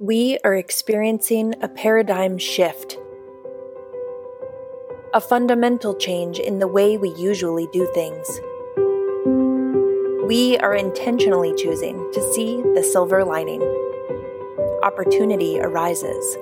[0.00, 2.96] We are experiencing a paradigm shift,
[5.12, 8.40] a fundamental change in the way we usually do things.
[10.28, 13.60] We are intentionally choosing to see the silver lining.
[14.84, 16.36] Opportunity arises.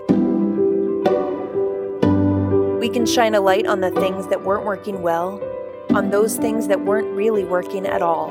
[2.79, 5.41] We can shine a light on the things that weren't working well,
[5.95, 8.29] on those things that weren't really working at all.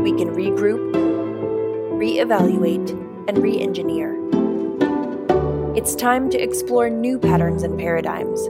[0.00, 0.94] We can regroup,
[1.92, 4.16] reevaluate, and re engineer.
[5.76, 8.40] It's time to explore new patterns and paradigms,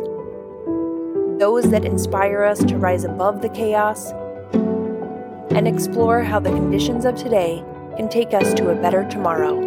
[1.39, 4.13] those that inspire us to rise above the chaos
[5.51, 7.63] and explore how the conditions of today
[7.97, 9.65] can take us to a better tomorrow.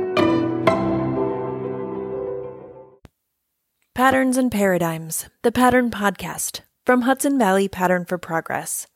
[3.93, 8.87] Patterns and Paradigms, the Pattern Podcast from Hudson Valley Pattern for Progress.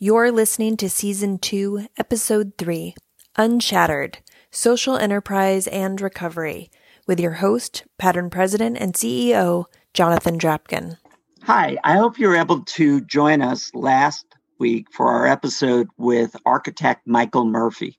[0.00, 2.94] You're listening to Season 2, Episode 3
[3.36, 4.18] Unshattered
[4.50, 6.70] Social Enterprise and Recovery
[7.06, 10.96] with your host, Pattern President and CEO, Jonathan Drapkin.
[11.42, 14.24] Hi, I hope you're able to join us last
[14.58, 17.98] week for our episode with architect Michael Murphy.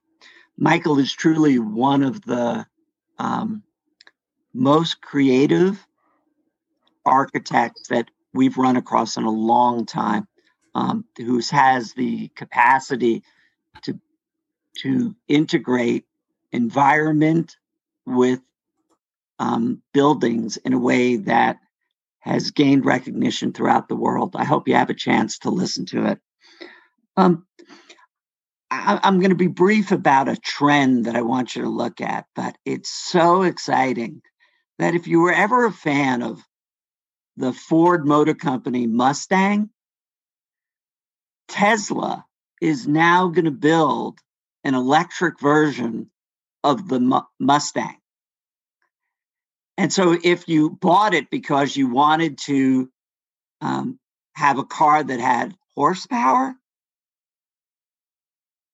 [0.57, 2.65] Michael is truly one of the
[3.19, 3.61] um,
[4.51, 5.85] most creative
[7.05, 10.27] architects that we've run across in a long time,
[10.73, 13.23] um, who has the capacity
[13.83, 13.99] to
[14.77, 16.05] to integrate
[16.51, 17.55] environment
[18.05, 18.41] with
[19.39, 21.57] um, buildings in a way that
[22.19, 24.35] has gained recognition throughout the world.
[24.35, 26.19] I hope you have a chance to listen to it.
[27.15, 27.45] Um,
[28.69, 32.01] I, I'm going to be brief about a trend that I want you to look
[32.01, 34.21] at, but it's so exciting
[34.77, 36.41] that if you were ever a fan of
[37.37, 39.69] the Ford Motor Company Mustang,
[41.47, 42.25] Tesla
[42.61, 44.19] is now going to build
[44.63, 46.11] an electric version
[46.63, 47.97] of the Mustang.
[49.77, 52.89] And so if you bought it because you wanted to
[53.61, 53.97] um,
[54.35, 56.55] have a car that had horsepower,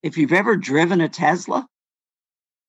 [0.02, 1.68] if you've ever driven a Tesla,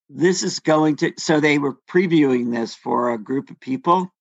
[0.09, 1.12] this is going to.
[1.19, 4.12] So they were previewing this for a group of people,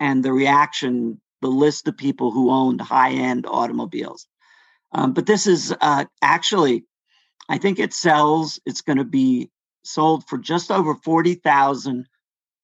[0.00, 4.26] and the reaction, the list of people who owned high end automobiles.
[4.92, 6.84] Um, but this is uh, actually,
[7.48, 9.50] I think it sells, it's going to be
[9.84, 12.06] sold for just over 40,000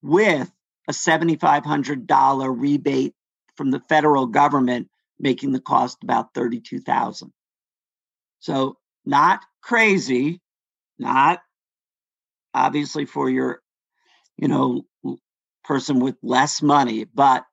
[0.02, 0.50] with
[0.88, 3.14] a $7500 rebate
[3.56, 4.88] from the federal government
[5.18, 7.32] making the cost about 32,000.
[8.40, 8.76] So
[9.06, 10.40] not crazy,
[10.98, 11.40] not
[12.52, 13.60] obviously for your
[14.36, 14.84] you know
[15.64, 17.44] person with less money, but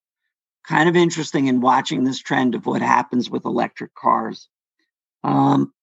[0.68, 4.50] kind of interesting in watching this trend of what happens with electric cars.
[5.24, 5.74] Um,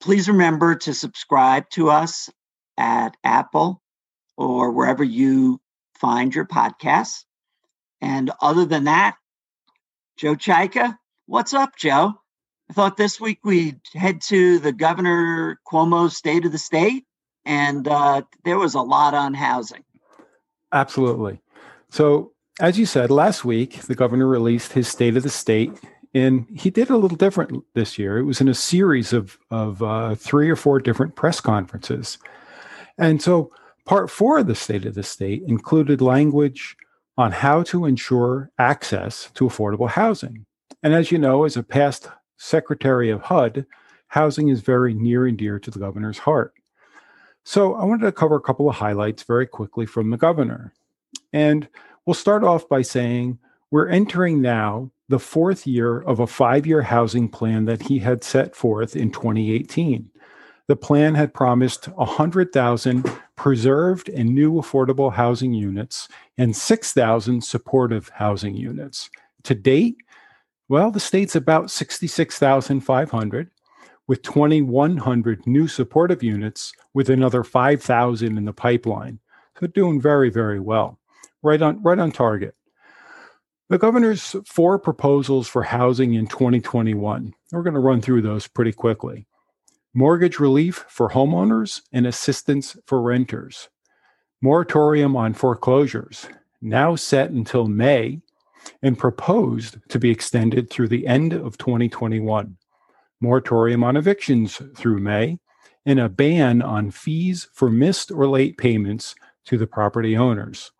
[0.00, 2.28] please remember to subscribe to us
[2.78, 3.82] at Apple
[4.38, 5.60] or wherever you
[5.98, 7.24] find your podcasts.
[8.00, 9.16] And other than that,
[10.16, 10.96] Joe Czajka,
[11.26, 12.14] what's up, Joe?
[12.70, 17.04] I thought this week we'd head to the Governor Cuomo's State of the State,
[17.44, 19.84] and uh, there was a lot on housing.
[20.72, 21.40] Absolutely.
[21.90, 25.72] So, as you said, last week the governor released his State of the State,
[26.14, 28.18] and he did a little different this year.
[28.18, 32.18] It was in a series of of uh, three or four different press conferences.
[32.98, 33.52] And so
[33.84, 36.76] part four of the State of the State included language
[37.16, 40.44] on how to ensure access to affordable housing.
[40.82, 43.66] And as you know, as a past secretary of HUD,
[44.08, 46.54] housing is very near and dear to the governor's heart.
[47.44, 50.74] So I wanted to cover a couple of highlights very quickly from the governor.
[51.32, 51.68] And
[52.04, 53.38] we'll start off by saying
[53.70, 58.22] we're entering now the fourth year of a five year housing plan that he had
[58.22, 60.10] set forth in 2018
[60.68, 68.54] the plan had promised 100,000 preserved and new affordable housing units and 6,000 supportive housing
[68.54, 69.08] units.
[69.44, 69.96] To date,
[70.68, 73.50] well, the state's about 66,500
[74.06, 79.20] with 2,100 new supportive units with another 5,000 in the pipeline.
[79.58, 80.98] So doing very, very well.
[81.42, 82.54] Right on right on target.
[83.68, 87.34] The governor's four proposals for housing in 2021.
[87.52, 89.26] We're going to run through those pretty quickly
[89.98, 93.68] mortgage relief for homeowners and assistance for renters,
[94.40, 96.28] moratorium on foreclosures,
[96.62, 98.20] now set until May
[98.80, 102.56] and proposed to be extended through the end of 2021,
[103.20, 105.40] moratorium on evictions through May,
[105.84, 109.16] and a ban on fees for missed or late payments
[109.46, 110.70] to the property owners.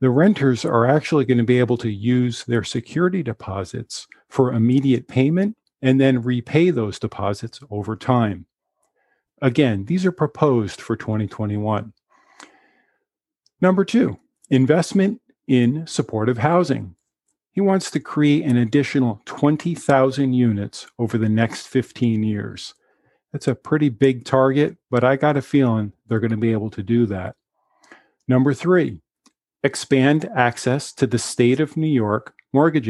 [0.00, 5.08] The renters are actually going to be able to use their security deposits for immediate
[5.08, 8.46] payment and then repay those deposits over time.
[9.40, 11.92] Again, these are proposed for 2021.
[13.60, 14.18] Number two,
[14.50, 16.96] investment in supportive housing.
[17.52, 22.74] He wants to create an additional 20,000 units over the next 15 years.
[23.32, 26.70] That's a pretty big target, but I got a feeling they're going to be able
[26.70, 27.36] to do that.
[28.26, 29.00] Number three,
[29.62, 32.88] expand access to the state of New York Mortgage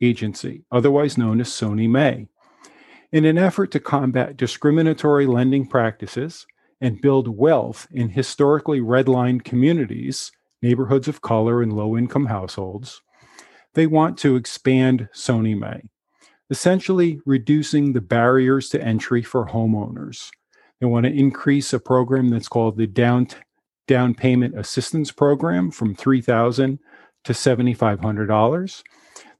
[0.00, 2.28] Agency, otherwise known as SONYMA.
[3.10, 6.46] In an effort to combat discriminatory lending practices
[6.80, 10.32] and build wealth in historically redlined communities,
[10.62, 13.02] neighborhoods of color, and low income households,
[13.74, 15.82] they want to expand SONYMA,
[16.48, 20.30] essentially reducing the barriers to entry for homeowners.
[20.80, 23.28] They want to increase a program that's called the Down,
[23.86, 26.78] down Payment Assistance Program from $3,000
[27.24, 28.82] to $7,500.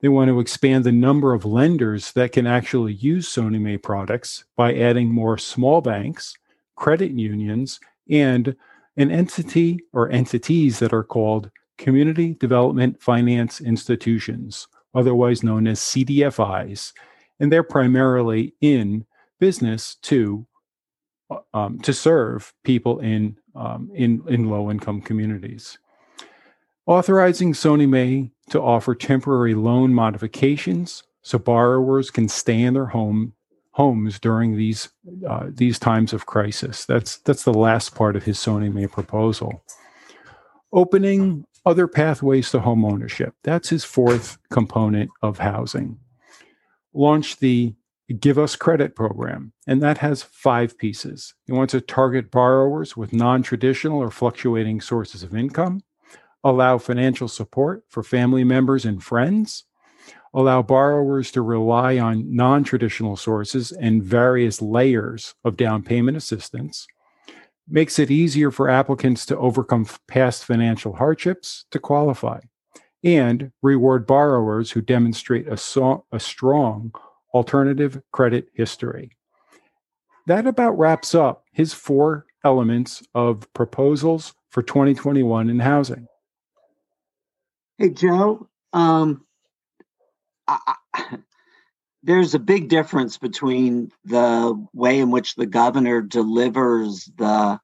[0.01, 4.75] They want to expand the number of lenders that can actually use SONYMA products by
[4.75, 6.37] adding more small banks,
[6.77, 7.79] credit unions,
[8.11, 8.57] and
[8.97, 16.93] an entity or entities that are called Community Development Finance Institutions, otherwise known as CDFIs,
[17.41, 19.07] and they're primarily in
[19.41, 20.47] business to
[21.31, 25.79] uh, um, to serve people in um, in in low income communities.
[26.87, 33.35] Authorizing SONYMA to offer temporary loan modifications so borrowers can stay in their home
[33.73, 34.89] homes during these
[35.29, 36.85] uh, these times of crisis.
[36.85, 39.65] That's that's the last part of his SONYMA proposal.
[40.73, 43.35] Opening other pathways to home ownership.
[43.45, 45.99] That's his fourth component of housing.
[46.93, 47.75] Launch the
[48.19, 51.35] Give Us Credit program, and that has five pieces.
[51.47, 55.83] He wants to target borrowers with non traditional or fluctuating sources of income,
[56.45, 59.65] allow financial support for family members and friends,
[60.35, 66.87] allow borrowers to rely on non traditional sources and various layers of down payment assistance,
[67.69, 72.41] makes it easier for applicants to overcome past financial hardships to qualify,
[73.05, 76.93] and reward borrowers who demonstrate a, so- a strong
[77.35, 79.17] alternative credit history.
[80.27, 86.07] That about wraps up his four elements of proposals for 2021 in housing.
[87.79, 89.25] Hey, Joe, um,
[90.47, 91.19] I, I,
[92.03, 97.59] there's a big difference between the way in which the governor delivers the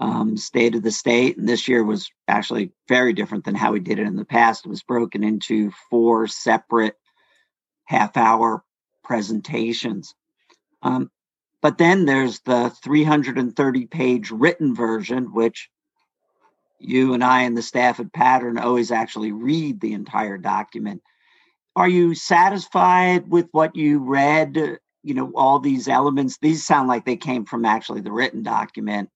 [0.00, 3.80] um, state of the state, and this year was actually very different than how he
[3.80, 4.66] did it in the past.
[4.66, 6.96] It was broken into four separate
[7.84, 8.64] half hour
[9.02, 10.14] presentations.
[10.82, 11.10] Um,
[11.62, 15.70] but then there's the 330 page written version, which
[16.78, 21.02] you and I and the staff at Pattern always actually read the entire document.
[21.76, 24.78] Are you satisfied with what you read?
[25.02, 29.10] You know, all these elements, these sound like they came from actually the written document.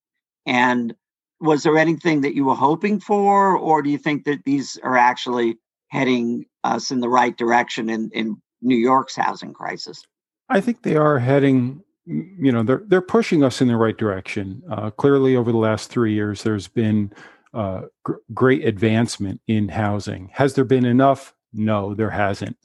[0.46, 0.94] And
[1.40, 4.96] was there anything that you were hoping for, or do you think that these are
[4.96, 5.56] actually
[5.88, 10.02] heading us in the right direction in, in New York's housing crisis?
[10.48, 14.62] I think they are heading you know they're they're pushing us in the right direction.
[14.70, 17.12] Uh, clearly, over the last three years, there's been
[17.54, 20.30] uh, gr- great advancement in housing.
[20.34, 21.34] Has there been enough?
[21.52, 22.56] No, there hasn't.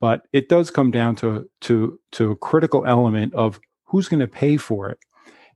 [0.00, 4.26] But it does come down to to to a critical element of who's going to
[4.26, 4.98] pay for it.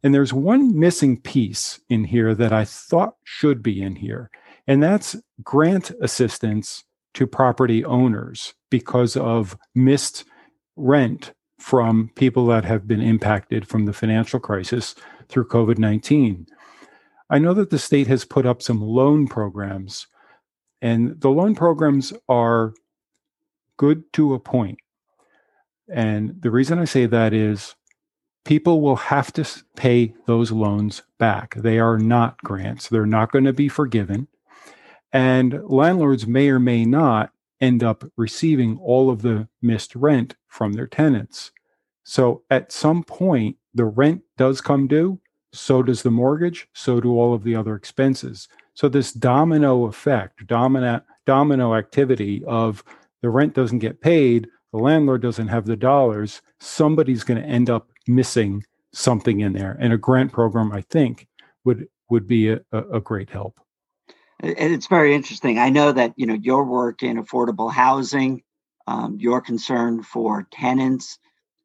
[0.03, 4.31] And there's one missing piece in here that I thought should be in here,
[4.67, 6.85] and that's grant assistance
[7.15, 10.25] to property owners because of missed
[10.77, 14.95] rent from people that have been impacted from the financial crisis
[15.29, 16.47] through COVID 19.
[17.31, 20.09] I know that the state has put up some loan programs,
[20.83, 22.75] and the loan programs are
[23.77, 24.79] good to a point.
[25.89, 27.77] And the reason I say that is
[28.45, 31.55] people will have to pay those loans back.
[31.55, 34.29] They are not grants, they're not going to be forgiven.
[35.13, 40.73] And landlords may or may not end up receiving all of the missed rent from
[40.73, 41.53] their tenants.
[42.03, 45.21] So at some point, the rent does come due,
[45.53, 48.49] so does the mortgage, so do all of the other expenses.
[48.75, 52.83] So this domino effect, domino domino activity of
[53.23, 57.69] the rent doesn't get paid, the landlord doesn't have the dollars, somebody's going to end
[57.69, 59.77] up missing something in there.
[59.81, 61.27] And a grant program, I think,
[61.65, 63.61] would would be a, a great help.
[64.43, 65.59] It's very interesting.
[65.59, 68.43] I know that you know your work in affordable housing,
[68.87, 71.19] um, your concern for tenants,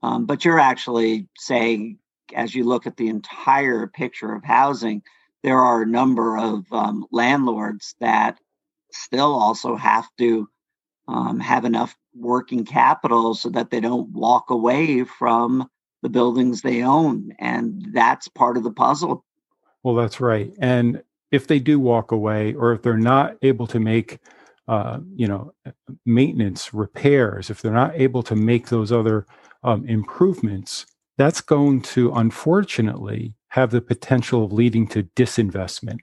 [0.04, 2.00] um, but you're actually saying
[2.34, 5.02] as you look at the entire picture of housing,
[5.44, 8.40] there are a number of um, landlords that
[8.92, 10.50] still also have to
[11.08, 15.70] um, have enough working capital so that they don't walk away from
[16.02, 17.32] the buildings they own.
[17.40, 19.24] And that's part of the puzzle.
[19.84, 20.52] Well, that's right.
[20.60, 24.20] And if they do walk away or if they're not able to make
[24.68, 25.54] uh, you know
[26.08, 29.28] maintenance repairs if they're not able to make those other
[29.64, 36.00] um, improvements that's going to unfortunately have the potential of leading to disinvestment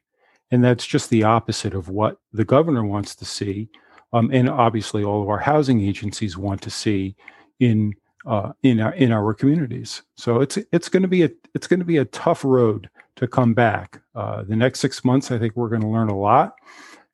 [0.50, 3.68] and that's just the opposite of what the governor wants to see
[4.12, 7.16] um, and obviously all of our housing agencies want to see
[7.60, 7.94] in
[8.26, 10.02] uh, in our in our communities.
[10.16, 13.26] So it's it's going to be a it's going to be a tough road to
[13.26, 14.00] come back.
[14.14, 16.54] Uh, the next six months, I think we're going to learn a lot,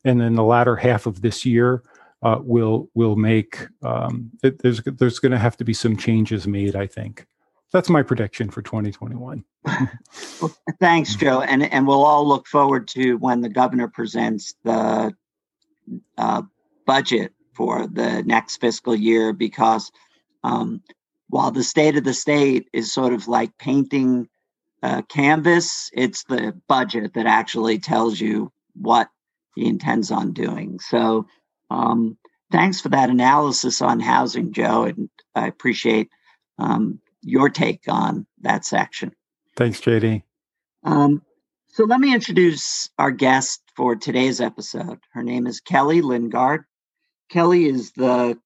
[0.04, 1.82] and then the latter half of this year
[2.22, 6.46] uh, will will make um, it, there's there's going to have to be some changes
[6.46, 6.76] made.
[6.76, 7.26] I think
[7.72, 9.44] that's my prediction for 2021.
[10.40, 15.14] well, thanks, Joe, and and we'll all look forward to when the governor presents the
[16.16, 16.42] uh,
[16.86, 19.90] budget for the next fiscal year because
[20.44, 20.82] um,
[21.28, 24.28] while the state of the state is sort of like painting
[24.82, 29.08] a canvas, it's the budget that actually tells you what
[29.54, 30.78] he intends on doing.
[30.78, 31.26] So,
[31.70, 32.16] um,
[32.52, 36.10] thanks for that analysis on housing, Joe, and I appreciate
[36.58, 39.12] um, your take on that section.
[39.56, 40.22] Thanks, JD.
[40.84, 41.22] Um,
[41.68, 44.98] so, let me introduce our guest for today's episode.
[45.12, 46.64] Her name is Kelly Lingard.
[47.28, 48.38] Kelly is the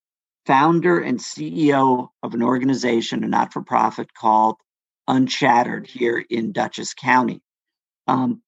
[0.47, 4.57] founder and CEO of an organization, a not for profit called
[5.09, 7.43] Unshattered here in Dutchess County.
[8.07, 8.43] Um,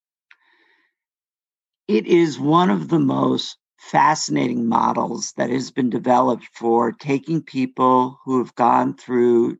[1.86, 8.18] it is one of the most fascinating models that has been developed for taking people
[8.24, 9.58] who have gone through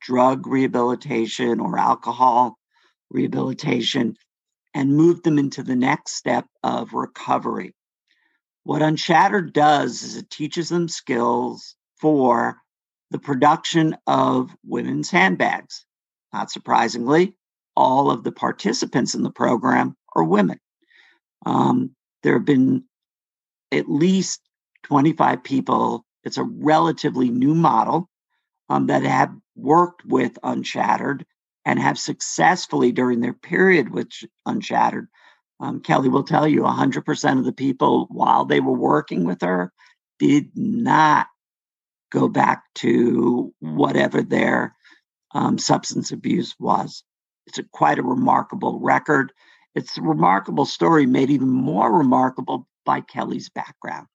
[0.00, 2.58] drug rehabilitation or alcohol
[3.10, 4.16] rehabilitation
[4.74, 7.74] and move them into the next step of recovery.
[8.64, 12.58] What Unshattered does is it teaches them skills for
[13.10, 15.84] the production of women's handbags.
[16.32, 17.34] Not surprisingly,
[17.74, 20.58] all of the participants in the program are women.
[21.46, 22.84] Um, there have been
[23.72, 24.40] at least
[24.84, 26.04] 25 people.
[26.24, 28.08] It's a relatively new model
[28.68, 31.26] um, that have worked with Unshattered
[31.64, 34.08] and have successfully, during their period with
[34.46, 35.08] Unshattered,
[35.60, 39.72] um, Kelly will tell you 100% of the people while they were working with her
[40.18, 41.26] did not
[42.10, 44.74] go back to whatever their
[45.32, 47.02] um, substance abuse was.
[47.46, 49.32] It's a, quite a remarkable record.
[49.74, 54.06] It's a remarkable story made even more remarkable by Kelly's background.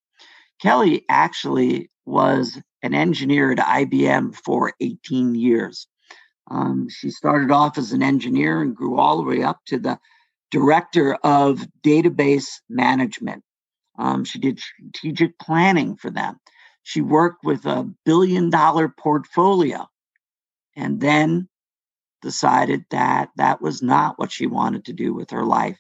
[0.62, 5.88] Kelly actually was an engineer at IBM for 18 years.
[6.52, 9.98] Um, she started off as an engineer and grew all the way up to the
[10.52, 13.44] director of database management.
[13.98, 16.40] Um, she did strategic planning for them.
[16.84, 19.88] She worked with a billion dollar portfolio
[20.76, 21.48] and then
[22.22, 25.80] decided that that was not what she wanted to do with her life.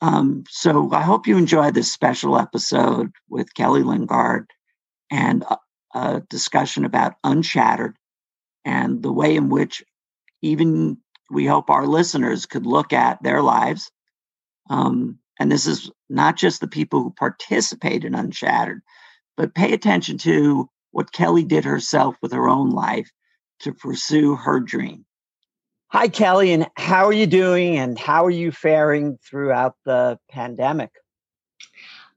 [0.00, 4.46] Um, so I hope you enjoy this special episode with Kelly Lingard
[5.10, 5.44] and
[5.94, 7.96] a, discussion about Unshattered
[8.64, 9.84] and the way in which
[10.42, 10.98] even
[11.30, 13.90] we hope our listeners could look at their lives.
[14.70, 18.82] Um, and this is not just the people who participate in Unshattered,
[19.36, 23.10] but pay attention to what Kelly did herself with her own life
[23.60, 25.04] to pursue her dream.
[25.88, 30.90] Hi, Kelly, and how are you doing and how are you faring throughout the pandemic?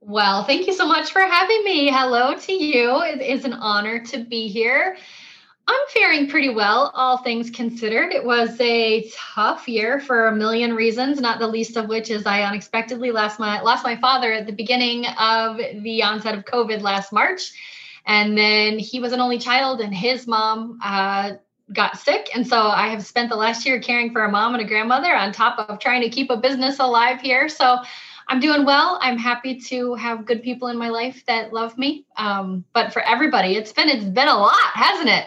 [0.08, 1.90] Well, thank you so much for having me.
[1.90, 3.02] Hello to you.
[3.02, 4.96] It is an honor to be here.
[5.68, 8.14] I'm faring pretty well, all things considered.
[8.14, 12.26] It was a tough year for a million reasons, not the least of which is
[12.26, 16.82] I unexpectedly lost my lost my father at the beginning of the onset of COVID
[16.82, 17.52] last March,
[18.06, 21.34] and then he was an only child, and his mom uh,
[21.74, 24.64] got sick, and so I have spent the last year caring for a mom and
[24.64, 27.50] a grandmother on top of trying to keep a business alive here.
[27.50, 27.80] So.
[28.30, 28.98] I'm doing well.
[29.02, 32.06] I'm happy to have good people in my life that love me.
[32.18, 35.26] Um, but for everybody, it's been it's been a lot, hasn't it?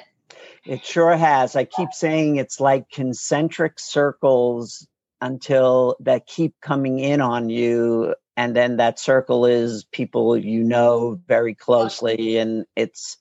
[0.66, 1.56] It sure has.
[1.56, 4.86] I keep saying it's like concentric circles
[5.20, 11.20] until that keep coming in on you and then that circle is people you know
[11.26, 13.18] very closely and it's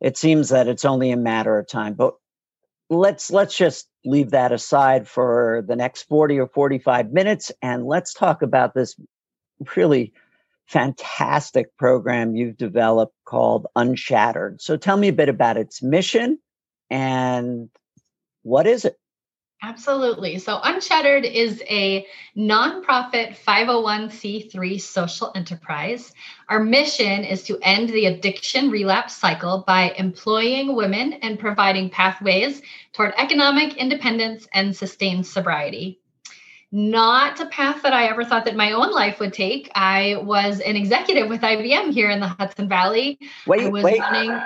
[0.00, 2.14] it seems that it's only a matter of time but
[2.90, 8.12] let's let's just leave that aside for the next 40 or 45 minutes and let's
[8.12, 8.96] talk about this
[9.76, 10.12] really
[10.66, 16.38] fantastic program you've developed called unshattered so tell me a bit about its mission
[16.90, 17.70] and
[18.42, 18.96] what is it?
[19.62, 20.38] Absolutely.
[20.38, 26.14] So, Unshattered is a nonprofit 501c3 social enterprise.
[26.48, 32.62] Our mission is to end the addiction relapse cycle by employing women and providing pathways
[32.94, 36.00] toward economic independence and sustained sobriety.
[36.72, 39.70] Not a path that I ever thought that my own life would take.
[39.74, 43.18] I was an executive with IBM here in the Hudson Valley.
[43.46, 43.98] Wait, wait.
[43.98, 44.38] Running...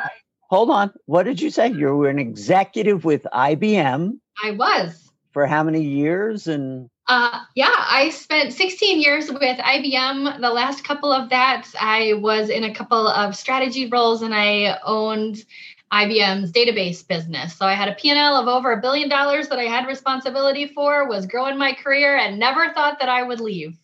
[0.51, 0.93] Hold on.
[1.07, 1.69] What did you say?
[1.69, 4.19] You were an executive with IBM.
[4.43, 5.11] I was.
[5.33, 6.47] For how many years?
[6.47, 10.41] And uh, yeah, I spent 16 years with IBM.
[10.41, 14.79] The last couple of that, I was in a couple of strategy roles and I
[14.85, 15.45] owned
[15.95, 17.55] IBM's database business.
[17.55, 21.09] So I had a P&L of over a billion dollars that I had responsibility for,
[21.09, 23.79] was growing my career and never thought that I would leave.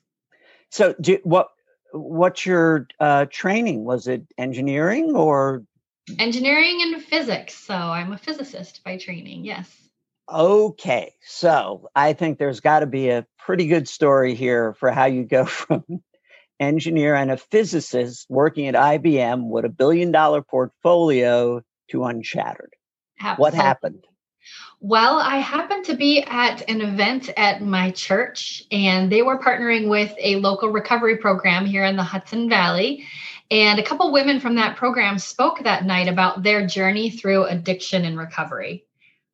[0.70, 1.50] So do, what
[1.92, 3.84] what's your uh, training?
[3.84, 5.64] Was it engineering or
[6.18, 7.54] engineering and physics?
[7.54, 9.44] So I'm a physicist by training.
[9.44, 9.70] Yes.
[10.32, 11.14] Okay.
[11.24, 15.24] So I think there's got to be a pretty good story here for how you
[15.24, 15.84] go from
[16.58, 22.74] engineer and a physicist working at IBM with a billion dollar portfolio to Unshattered.
[23.20, 23.42] Absolutely.
[23.42, 24.06] What happened?
[24.80, 29.88] Well, I happened to be at an event at my church, and they were partnering
[29.88, 33.04] with a local recovery program here in the Hudson Valley.
[33.50, 38.04] And a couple women from that program spoke that night about their journey through addiction
[38.04, 38.86] and recovery.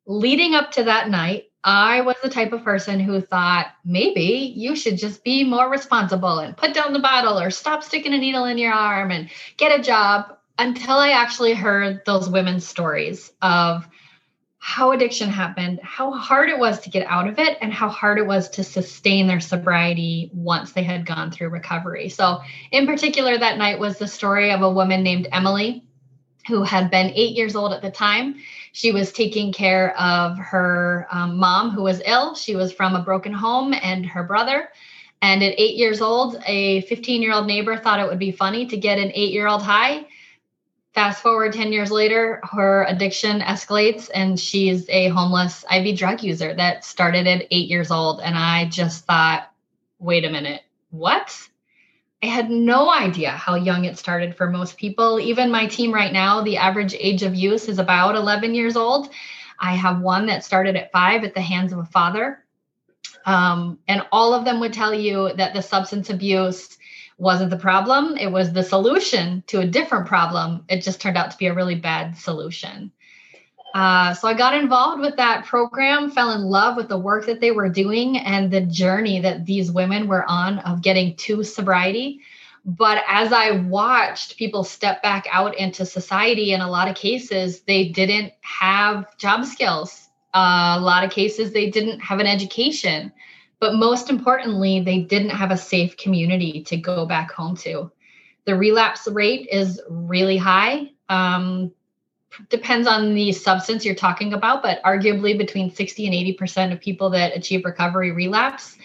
[0.05, 4.75] Leading up to that night, I was the type of person who thought maybe you
[4.75, 8.45] should just be more responsible and put down the bottle or stop sticking a needle
[8.45, 13.87] in your arm and get a job until I actually heard those women's stories of
[14.59, 18.17] how addiction happened, how hard it was to get out of it, and how hard
[18.17, 22.09] it was to sustain their sobriety once they had gone through recovery.
[22.09, 25.83] So, in particular, that night was the story of a woman named Emily
[26.47, 28.35] who had been eight years old at the time.
[28.71, 32.35] She was taking care of her um, mom who was ill.
[32.35, 34.69] She was from a broken home and her brother.
[35.21, 38.65] And at eight years old, a 15 year old neighbor thought it would be funny
[38.67, 40.06] to get an eight year old high
[40.97, 46.55] fast forward 10 years later her addiction escalates and she's a homeless iv drug user
[46.55, 48.19] that started at eight years old.
[48.19, 49.51] And i just thought
[49.99, 51.37] wait a minute what?
[52.23, 55.19] I had no idea how young it started for most people.
[55.19, 59.09] Even my team right now the average age of use is about 11 years old.
[59.59, 62.43] I have one that started at five at the hands of a father.
[63.23, 66.76] Um, and all of them would tell you that the substance abuse
[67.17, 68.15] wasn't the problem.
[68.17, 70.63] It was the solution to a different problem.
[70.69, 72.91] It just turned out to be a really bad solution.
[73.73, 77.41] Uh, so I got involved with that program, fell in love with the work that
[77.41, 82.21] they were doing and the journey that these women were on of getting to sobriety.
[82.65, 87.61] But as I watched people step back out into society, in a lot of cases,
[87.61, 90.09] they didn't have job skills.
[90.33, 93.11] Uh, a lot of cases, they didn't have an education.
[93.59, 97.91] But most importantly, they didn't have a safe community to go back home to.
[98.45, 100.91] The relapse rate is really high.
[101.09, 101.71] Um,
[102.49, 107.09] depends on the substance you're talking about, but arguably between 60 and 80% of people
[107.11, 108.77] that achieve recovery relapse.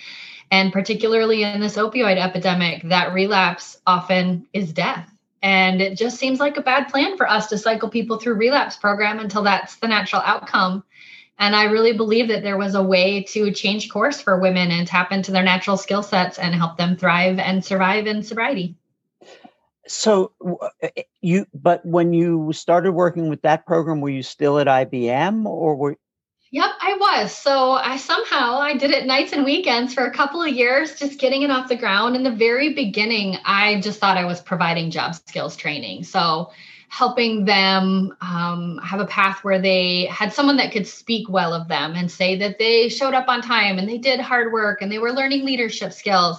[0.51, 5.09] And particularly in this opioid epidemic, that relapse often is death.
[5.43, 8.77] And it just seems like a bad plan for us to cycle people through relapse
[8.77, 10.85] program until that's the natural outcome.
[11.39, 14.87] And I really believe that there was a way to change course for women and
[14.87, 18.77] tap into their natural skill sets and help them thrive and survive in sobriety.
[19.87, 20.33] So
[20.81, 24.69] eh, eh, you, but when you started working with that program, were you still at
[24.69, 25.97] IBM or were?
[26.53, 27.35] Yep, I was.
[27.35, 31.19] So I somehow I did it nights and weekends for a couple of years, just
[31.19, 32.15] getting it off the ground.
[32.15, 36.05] In the very beginning, I just thought I was providing job skills training.
[36.05, 36.51] So
[36.93, 41.67] helping them um, have a path where they had someone that could speak well of
[41.67, 44.93] them and say that they showed up on time and they did hard work and
[44.93, 46.39] they were learning leadership skills.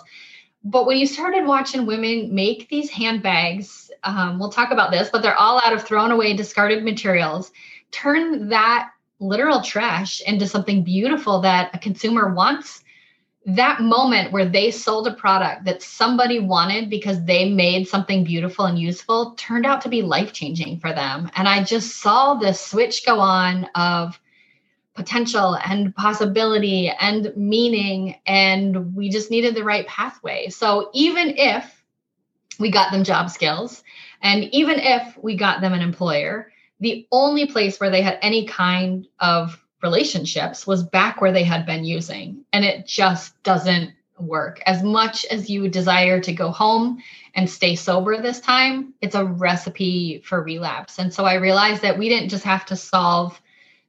[0.63, 5.23] But when you started watching women make these handbags, um, we'll talk about this, but
[5.23, 7.51] they're all out of thrown away, discarded materials,
[7.89, 12.82] turn that literal trash into something beautiful that a consumer wants
[13.45, 18.65] that moment where they sold a product that somebody wanted because they made something beautiful
[18.65, 21.29] and useful turned out to be life changing for them.
[21.35, 24.19] And I just saw this switch go on of
[24.93, 28.15] potential and possibility and meaning.
[28.25, 30.49] And we just needed the right pathway.
[30.49, 31.83] So even if
[32.59, 33.83] we got them job skills,
[34.21, 38.45] and even if we got them an employer, the only place where they had any
[38.45, 42.43] kind of relationships was back where they had been using.
[42.53, 44.61] And it just doesn't work.
[44.65, 47.03] As much as you desire to go home
[47.35, 50.99] and stay sober this time, it's a recipe for relapse.
[50.99, 53.39] And so I realized that we didn't just have to solve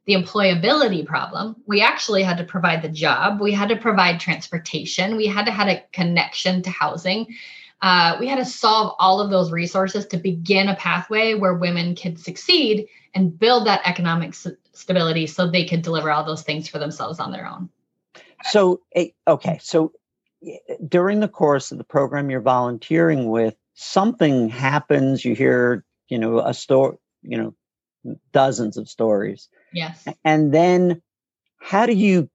[0.05, 1.55] the employability problem.
[1.65, 5.51] We actually had to provide the job, we had to provide transportation, we had to
[5.51, 7.35] have a connection to housing.
[7.81, 11.95] Uh, we had to solve all of those resources to begin a pathway where women
[11.95, 14.33] could succeed and build that economic
[14.75, 17.69] stability so they could deliver all those things for themselves on their own.
[18.43, 18.81] So,
[19.27, 19.93] okay, so
[20.87, 25.25] during the course of the program you're volunteering with, something happens.
[25.25, 29.49] You hear, you know, a story, you know, dozens of stories.
[29.73, 30.07] Yes.
[30.23, 31.01] And then
[31.59, 32.29] how do you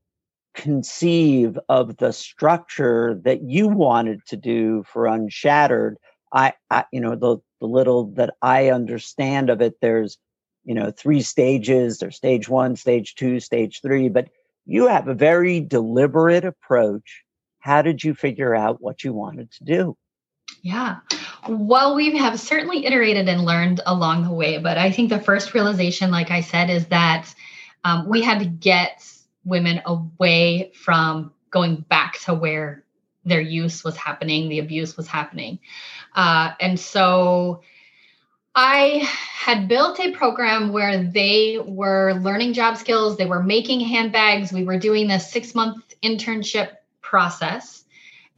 [0.55, 5.97] conceive of the structure that you wanted to do for Unshattered?
[6.33, 10.19] I, I you know, the, the little that I understand of it, there's,
[10.65, 11.99] you know, three stages.
[11.99, 14.29] There's stage one, stage two, stage three, but
[14.67, 17.23] you have a very deliberate approach.
[17.61, 19.97] How did you figure out what you wanted to do?
[20.63, 20.99] Yeah.
[21.49, 25.55] Well, we have certainly iterated and learned along the way, but I think the first
[25.55, 27.35] realization, like I said, is that
[27.85, 29.07] um, we had to get
[29.45, 32.85] women away from going back to where
[33.25, 35.59] their use was happening, the abuse was happening.
[36.15, 37.63] Uh, and so
[38.63, 44.53] I had built a program where they were learning job skills, they were making handbags,
[44.53, 47.81] we were doing this six month internship process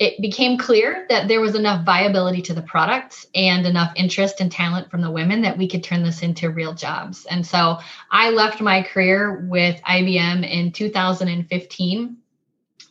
[0.03, 4.51] it became clear that there was enough viability to the product and enough interest and
[4.51, 7.25] talent from the women that we could turn this into real jobs.
[7.27, 7.79] And so
[8.11, 12.17] I left my career with IBM in 2015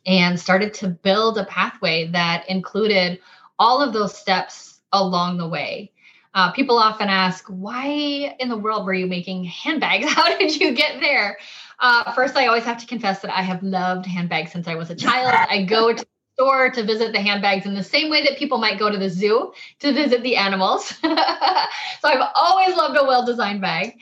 [0.05, 3.19] and started to build a pathway that included
[3.59, 5.90] all of those steps along the way.
[6.33, 10.05] Uh, people often ask, why in the world were you making handbags?
[10.09, 11.37] How did you get there?
[11.79, 14.89] Uh, first, I always have to confess that I have loved handbags since I was
[14.89, 15.33] a child.
[15.49, 18.59] I go to the store to visit the handbags in the same way that people
[18.59, 20.85] might go to the zoo to visit the animals.
[21.01, 21.07] so
[22.03, 23.97] I've always loved a well designed bag.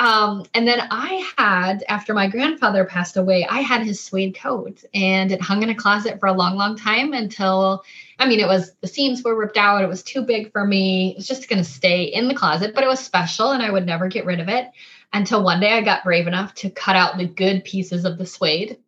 [0.00, 4.82] Um, and then I had, after my grandfather passed away, I had his suede coat
[4.94, 7.84] and it hung in a closet for a long, long time until,
[8.20, 9.82] I mean, it was the seams were ripped out.
[9.82, 11.12] It was too big for me.
[11.12, 13.70] It was just going to stay in the closet, but it was special and I
[13.70, 14.68] would never get rid of it
[15.12, 18.26] until one day I got brave enough to cut out the good pieces of the
[18.26, 18.78] suede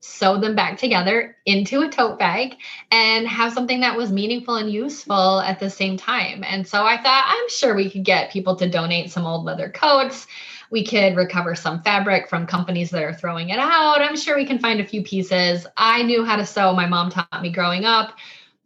[0.00, 2.56] sew them back together into a tote bag
[2.90, 6.42] and have something that was meaningful and useful at the same time.
[6.42, 9.68] And so I thought, I'm sure we could get people to donate some old leather
[9.68, 10.26] coats.
[10.70, 14.00] We could recover some fabric from companies that are throwing it out.
[14.00, 15.66] I'm sure we can find a few pieces.
[15.76, 16.72] I knew how to sew.
[16.72, 18.16] My mom taught me growing up.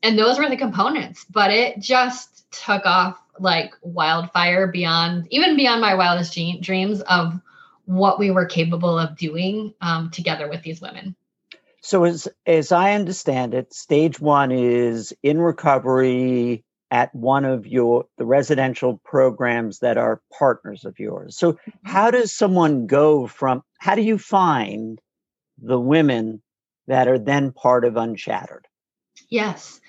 [0.05, 5.81] And those were the components, but it just took off like wildfire beyond, even beyond
[5.81, 7.41] my wildest dreams of
[7.87, 11.17] what we were capable of doing um, together with these women.
[11.81, 18.07] So as as I understand it, stage one is in recovery at one of your
[18.19, 21.37] the residential programs that are partners of yours.
[21.37, 21.71] So mm-hmm.
[21.83, 25.01] how does someone go from how do you find
[25.59, 26.43] the women
[26.87, 28.67] that are then part of Unshattered?
[29.29, 29.81] Yes.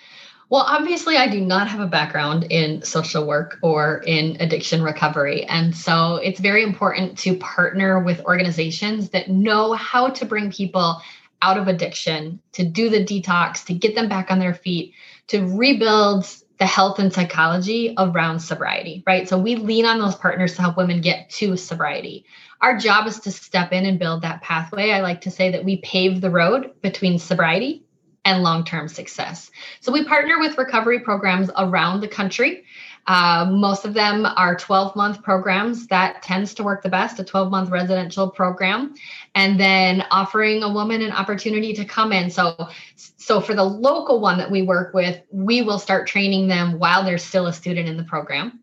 [0.49, 5.43] Well, obviously, I do not have a background in social work or in addiction recovery.
[5.45, 11.01] And so it's very important to partner with organizations that know how to bring people
[11.41, 14.93] out of addiction, to do the detox, to get them back on their feet,
[15.27, 19.27] to rebuild the health and psychology around sobriety, right?
[19.27, 22.25] So we lean on those partners to help women get to sobriety.
[22.61, 24.91] Our job is to step in and build that pathway.
[24.91, 27.83] I like to say that we pave the road between sobriety
[28.25, 29.51] and long term success.
[29.79, 32.65] So we partner with recovery programs around the country
[33.07, 35.88] uh, most of them are 12 month programs.
[35.88, 38.95] That tends to work the best, a 12 month residential program.
[39.35, 42.31] And then offering a woman an opportunity to come in.
[42.31, 46.79] So, so for the local one that we work with, we will start training them
[46.79, 48.59] while they're still a student in the program.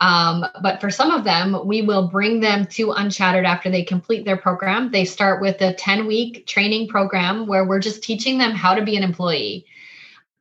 [0.00, 4.24] Um, but for some of them, we will bring them to Unshattered after they complete
[4.24, 4.90] their program.
[4.90, 8.82] They start with a 10 week training program where we're just teaching them how to
[8.82, 9.66] be an employee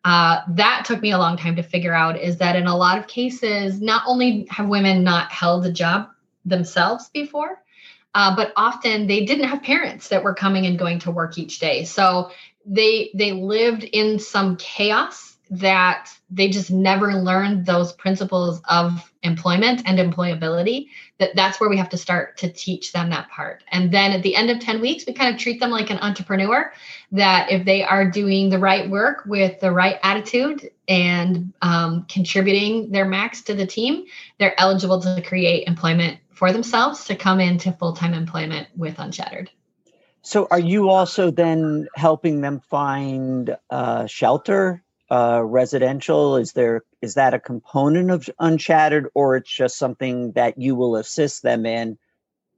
[0.03, 2.97] uh, that took me a long time to figure out is that in a lot
[2.97, 6.09] of cases, not only have women not held a job
[6.43, 7.61] themselves before,
[8.15, 11.59] uh, but often they didn't have parents that were coming and going to work each
[11.59, 11.85] day.
[11.85, 12.31] So
[12.65, 19.81] they they lived in some chaos that they just never learned those principles of employment
[19.85, 20.87] and employability
[21.19, 23.63] that that's where we have to start to teach them that part.
[23.71, 25.99] And then at the end of 10 weeks we kind of treat them like an
[25.99, 26.71] entrepreneur
[27.11, 32.91] that if they are doing the right work with the right attitude and um, contributing
[32.91, 34.05] their max to the team
[34.39, 39.49] they're eligible to create employment for themselves to come into full-time employment with unshattered.
[40.23, 46.37] So are you also then helping them find uh, shelter uh, residential?
[46.37, 50.95] Is there is that a component of Unshattered, or it's just something that you will
[50.95, 51.97] assist them in,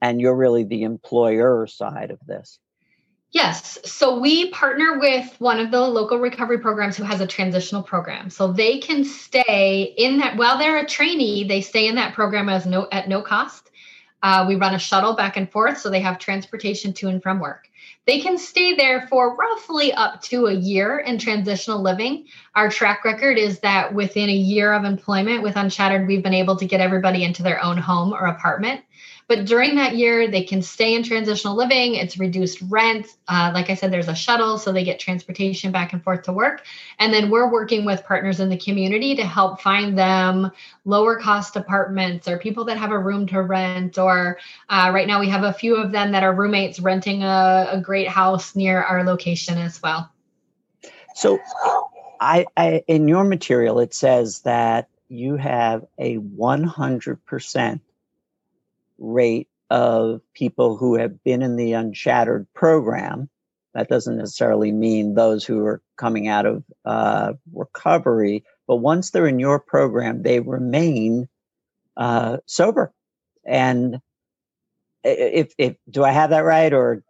[0.01, 2.59] and you're really the employer side of this?
[3.31, 3.79] Yes.
[3.83, 8.29] So we partner with one of the local recovery programs who has a transitional program.
[8.29, 12.47] So they can stay in that while they're a trainee, they stay in that program
[12.47, 13.71] as no at no cost.
[14.21, 17.39] Uh, we run a shuttle back and forth, so they have transportation to and from
[17.39, 17.67] work.
[18.05, 22.27] They can stay there for roughly up to a year in transitional living.
[22.53, 26.57] Our track record is that within a year of employment with Unshattered, we've been able
[26.57, 28.81] to get everybody into their own home or apartment.
[29.27, 31.95] But during that year, they can stay in transitional living.
[31.95, 33.07] It's reduced rent.
[33.27, 36.33] Uh, like I said, there's a shuttle, so they get transportation back and forth to
[36.33, 36.65] work.
[36.99, 40.51] And then we're working with partners in the community to help find them
[40.85, 43.97] lower cost apartments or people that have a room to rent.
[43.97, 44.37] Or
[44.69, 47.81] uh, right now, we have a few of them that are roommates renting a, a
[47.81, 50.09] great house near our location as well.
[51.15, 51.39] So,
[52.19, 57.79] I, I in your material, it says that you have a 100%
[59.03, 63.29] rate of people who have been in the unshattered program.
[63.73, 69.27] That doesn't necessarily mean those who are coming out of uh, recovery, but once they're
[69.27, 71.27] in your program, they remain
[71.97, 72.93] uh, sober.
[73.45, 73.99] And
[75.03, 77.03] if, if do I have that right, or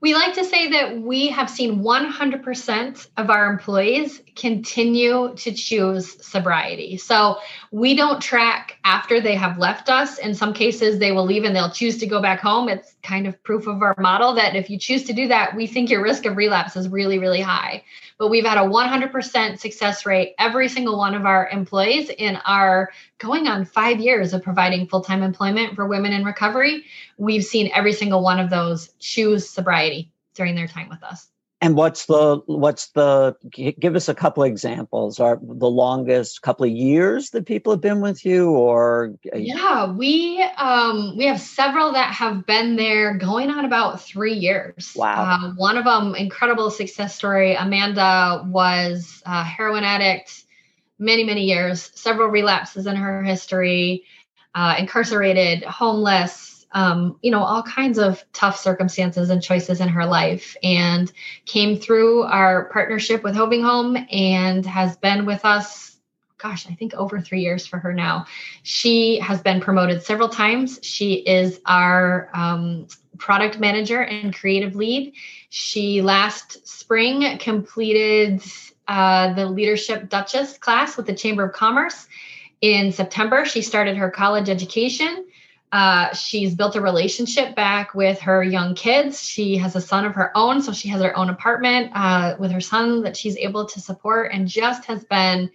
[0.00, 6.24] we like to say that we have seen 100% of our employees continue to choose
[6.24, 6.96] sobriety.
[6.96, 7.38] So
[7.72, 10.18] we don't track after they have left us.
[10.18, 12.68] In some cases, they will leave and they'll choose to go back home.
[12.68, 15.66] It's kind of proof of our model that if you choose to do that, we
[15.66, 17.82] think your risk of relapse is really, really high.
[18.18, 22.90] But we've had a 100% success rate, every single one of our employees in our
[23.18, 26.84] going on five years of providing full time employment for women in recovery.
[27.16, 29.67] We've seen every single one of those choose sobriety
[30.34, 31.28] during their time with us.
[31.60, 35.18] And what's the what's the give us a couple examples?
[35.18, 40.40] Are the longest couple of years that people have been with you, or yeah, we
[40.56, 44.92] um, we have several that have been there going on about three years.
[44.94, 45.24] Wow!
[45.24, 47.56] Uh, one of them, incredible success story.
[47.56, 50.44] Amanda was a heroin addict,
[51.00, 54.04] many many years, several relapses in her history,
[54.54, 60.06] uh, incarcerated, homeless um, you know, all kinds of tough circumstances and choices in her
[60.06, 61.10] life, and
[61.46, 65.96] came through our partnership with Hoving Home and has been with us.
[66.36, 68.26] Gosh, I think over three years for her now.
[68.62, 70.78] She has been promoted several times.
[70.82, 72.86] She is our um,
[73.18, 75.14] product manager and creative lead.
[75.48, 78.42] She last spring completed
[78.86, 82.06] uh, the Leadership Dutchess class with the Chamber of Commerce.
[82.60, 85.26] In September, she started her college education
[85.70, 89.22] uh, she's built a relationship back with her young kids.
[89.22, 92.50] She has a son of her own, so she has her own apartment uh, with
[92.52, 95.50] her son that she's able to support, and just has been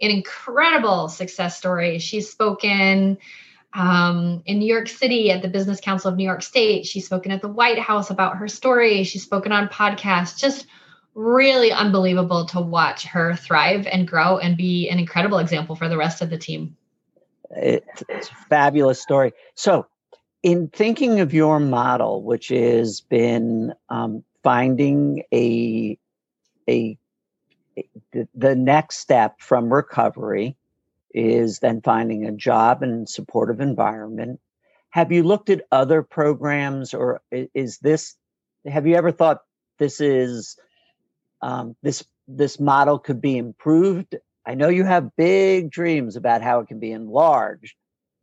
[0.00, 1.98] an incredible success story.
[1.98, 3.18] She's spoken
[3.74, 6.86] um, in New York City at the Business Council of New York State.
[6.86, 9.04] She's spoken at the White House about her story.
[9.04, 10.38] She's spoken on podcasts.
[10.38, 10.66] Just
[11.14, 15.96] really unbelievable to watch her thrive and grow and be an incredible example for the
[15.96, 16.76] rest of the team.
[17.50, 19.32] It's, it's a fabulous story.
[19.54, 19.86] So,
[20.42, 25.98] in thinking of your model, which has been um, finding a,
[26.68, 26.98] a,
[28.34, 30.56] the next step from recovery
[31.12, 34.38] is then finding a job and supportive environment.
[34.90, 38.16] Have you looked at other programs, or is this?
[38.66, 39.42] Have you ever thought
[39.78, 40.56] this is
[41.42, 46.60] um, this this model could be improved I know you have big dreams about how
[46.60, 47.74] it can be enlarged,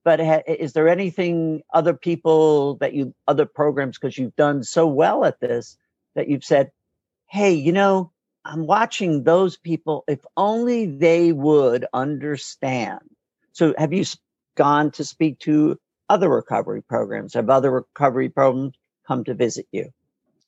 [0.05, 4.87] but ha- is there anything other people that you, other programs, because you've done so
[4.87, 5.77] well at this,
[6.15, 6.71] that you've said,
[7.27, 8.11] hey, you know,
[8.45, 12.99] I'm watching those people, if only they would understand.
[13.51, 14.05] So have you
[14.55, 17.33] gone to speak to other recovery programs?
[17.33, 18.75] Have other recovery programs
[19.07, 19.91] come to visit you?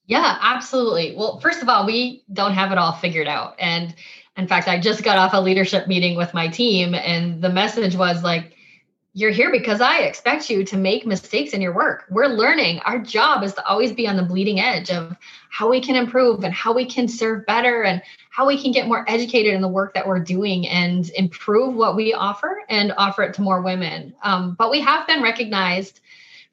[0.08, 1.16] Yeah, absolutely.
[1.18, 3.56] Well, first of all, we don't have it all figured out.
[3.60, 3.96] And
[4.38, 7.96] in fact, I just got off a leadership meeting with my team, and the message
[7.96, 8.56] was like,
[9.18, 12.04] you're here because I expect you to make mistakes in your work.
[12.10, 12.80] We're learning.
[12.80, 15.16] Our job is to always be on the bleeding edge of
[15.50, 18.90] how we can improve and how we can serve better and how we can get
[18.90, 23.24] more educated in the work that we're doing and improve what we offer and offer
[23.24, 24.14] it to more women.
[24.22, 26.02] Um, but we have been recognized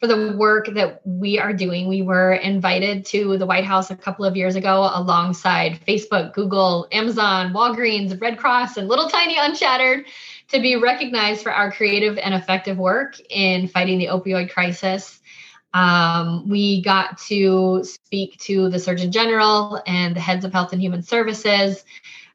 [0.02, 1.86] for the work that we are doing.
[1.86, 6.88] We were invited to the White House a couple of years ago alongside Facebook, Google,
[6.90, 10.06] Amazon, Walgreens, Red Cross, and Little Tiny Unshattered
[10.48, 15.20] to be recognized for our creative and effective work in fighting the opioid crisis.
[15.72, 20.82] Um, we got to speak to the Surgeon General and the heads of health and
[20.82, 21.84] human services,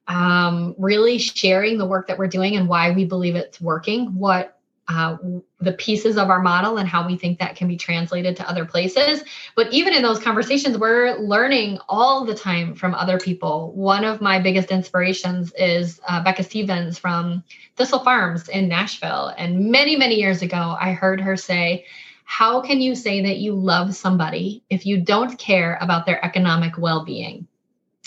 [0.08, 4.57] um, really sharing the work that we're doing and why we believe it's working, what
[4.90, 5.18] uh,
[5.60, 8.66] the pieces of our model and how we think that can be translated to other
[8.66, 9.24] places.
[9.56, 13.74] But even in those conversations, we're learning all the time from other people.
[13.74, 17.44] One of my biggest inspirations is uh, Becca Stevens from
[17.76, 19.34] Thistle Farms in Nashville.
[19.38, 21.86] And many, many years ago, I heard her say,
[22.24, 26.78] How can you say that you love somebody if you don't care about their economic
[26.78, 27.46] well being?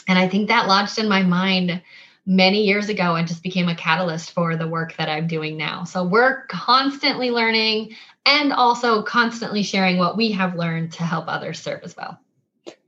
[0.08, 1.82] And I think that lodged in my mind
[2.26, 5.84] many years ago and just became a catalyst for the work that I'm doing now.
[5.84, 11.60] So we're constantly learning and also constantly sharing what we have learned to help others
[11.60, 12.18] serve as well.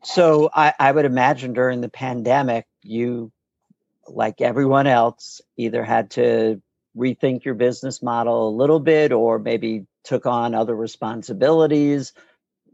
[0.05, 3.33] So I, I would imagine during the pandemic, you,
[4.07, 6.61] like everyone else, either had to
[6.97, 12.13] rethink your business model a little bit or maybe took on other responsibilities.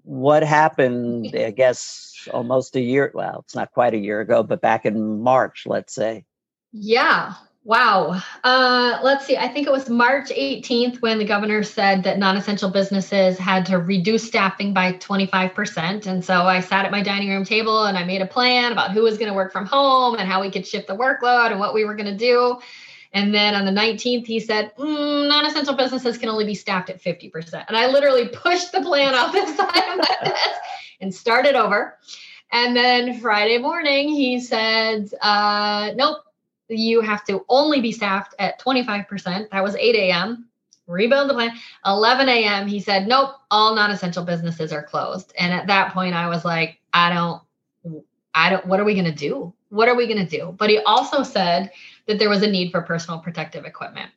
[0.02, 3.12] What happened, I guess, almost a year?
[3.14, 6.24] Well, it's not quite a year ago, but back in March, let's say.
[6.72, 7.34] Yeah.
[7.64, 8.18] Wow.
[8.44, 9.36] Uh, let's see.
[9.36, 13.66] I think it was March 18th when the governor said that non essential businesses had
[13.66, 16.06] to reduce staffing by 25%.
[16.06, 18.92] And so I sat at my dining room table and I made a plan about
[18.92, 21.60] who was going to work from home and how we could shift the workload and
[21.60, 22.58] what we were going to do.
[23.12, 26.88] And then on the 19th, he said, mm, non essential businesses can only be staffed
[26.88, 27.64] at 50%.
[27.68, 30.60] And I literally pushed the plan off the side of my desk
[31.02, 31.98] and started over.
[32.50, 36.18] And then Friday morning, he said, uh, nope,
[36.68, 39.50] you have to only be staffed at 25%.
[39.50, 40.48] That was 8 a.m.
[40.86, 41.56] Rebuild the plan.
[41.84, 42.66] 11 a.m.
[42.66, 45.32] He said, nope, all non essential businesses are closed.
[45.38, 47.42] And at that point, I was like, I don't,
[48.34, 49.52] I don't, what are we going to do?
[49.70, 50.54] What are we going to do?
[50.56, 51.70] But he also said
[52.06, 54.10] that there was a need for personal protective equipment.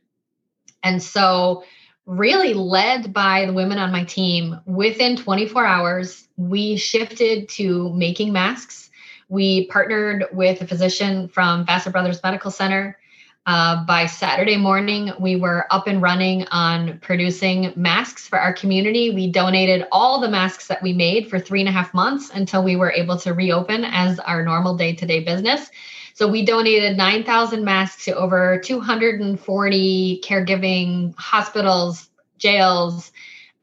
[0.83, 1.63] And so,
[2.05, 8.33] really led by the women on my team, within 24 hours, we shifted to making
[8.33, 8.90] masks
[9.31, 12.99] we partnered with a physician from Vassar Brothers Medical Center.
[13.45, 19.09] Uh, by Saturday morning, we were up and running on producing masks for our community.
[19.15, 22.61] We donated all the masks that we made for three and a half months until
[22.61, 25.71] we were able to reopen as our normal day to day business.
[26.13, 33.13] So we donated 9,000 masks to over 240 caregiving hospitals, jails,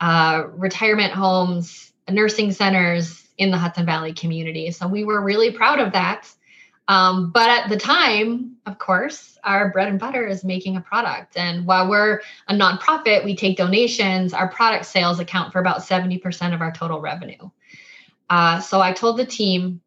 [0.01, 4.71] uh, retirement homes, nursing centers, in the Hudson Valley community.
[4.71, 6.31] So we were really proud of that.
[6.89, 11.37] Um, but at the time, of course, our bread and butter is making a product.
[11.37, 14.33] And while we're a nonprofit, we take donations.
[14.33, 17.51] Our product sales account for about 70% of our total revenue.
[18.31, 19.81] Uh, so I told the team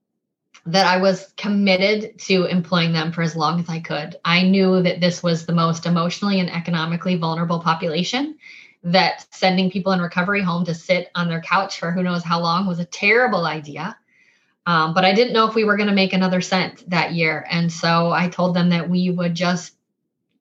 [0.67, 4.15] that I was committed to employing them for as long as I could.
[4.23, 8.37] I knew that this was the most emotionally and economically vulnerable population
[8.84, 12.39] that sending people in recovery home to sit on their couch for who knows how
[12.39, 13.98] long was a terrible idea.
[14.65, 17.46] Um, but I didn't know if we were going to make another cent that year.
[17.50, 19.74] And so I told them that we would just,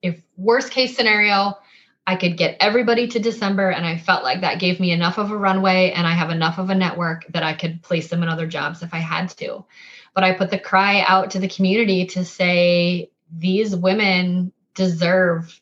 [0.01, 1.57] if worst case scenario,
[2.05, 3.69] I could get everybody to December.
[3.69, 6.57] And I felt like that gave me enough of a runway and I have enough
[6.57, 9.65] of a network that I could place them in other jobs if I had to.
[10.13, 15.60] But I put the cry out to the community to say, these women deserve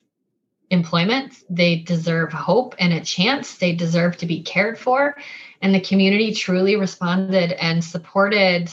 [0.70, 1.44] employment.
[1.50, 3.58] They deserve hope and a chance.
[3.58, 5.16] They deserve to be cared for.
[5.62, 8.70] And the community truly responded and supported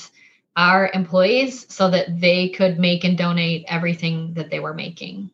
[0.57, 5.31] our employees so that they could make and donate everything that they were making.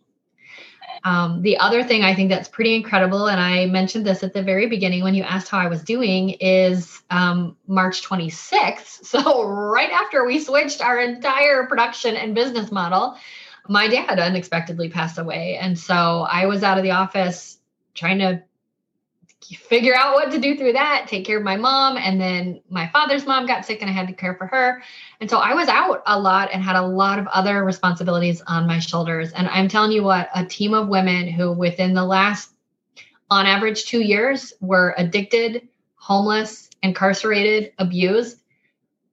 [1.05, 4.43] Um, the other thing I think that's pretty incredible, and I mentioned this at the
[4.43, 9.01] very beginning when you asked how I was doing, is um, March 26th.
[9.13, 13.17] So, right after we switched our entire production and business model,
[13.69, 15.57] my dad unexpectedly passed away.
[15.61, 17.59] And so I was out of the office
[17.95, 18.43] trying to
[19.43, 21.97] figure out what to do through that, take care of my mom.
[21.97, 24.83] And then my father's mom got sick and I had to care for her.
[25.21, 28.67] And so I was out a lot and had a lot of other responsibilities on
[28.67, 29.33] my shoulders.
[29.33, 32.53] And I'm telling you what, a team of women who within the last,
[33.31, 38.39] on average, two years were addicted, homeless, incarcerated, abused,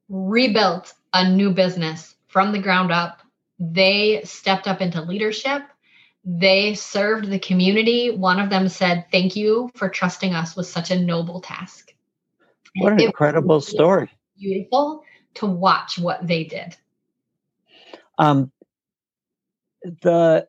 [0.09, 3.21] rebuilt a new business from the ground up
[3.59, 5.63] they stepped up into leadership.
[6.23, 8.11] They served the community.
[8.11, 11.93] One of them said, Thank you for trusting us with such a noble task.
[12.77, 14.09] What an it incredible story.
[14.37, 15.03] Beautiful
[15.35, 16.75] to watch what they did.
[18.17, 18.51] Um,
[20.01, 20.47] the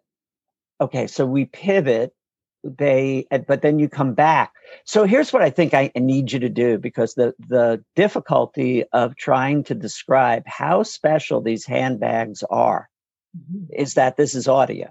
[0.80, 2.14] okay, so we pivot
[2.62, 4.52] they but then you come back
[4.84, 9.16] so here's what i think i need you to do because the the difficulty of
[9.16, 12.89] trying to describe how special these handbags are
[13.36, 13.64] mm-hmm.
[13.72, 14.90] is that this is audio.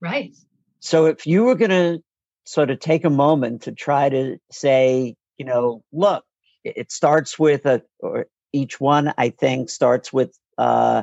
[0.00, 0.34] Right.
[0.80, 2.02] So if you were going to
[2.44, 6.24] sort of take a moment to try to say, you know, look,
[6.64, 11.02] it starts with a, or each one I think starts with uh,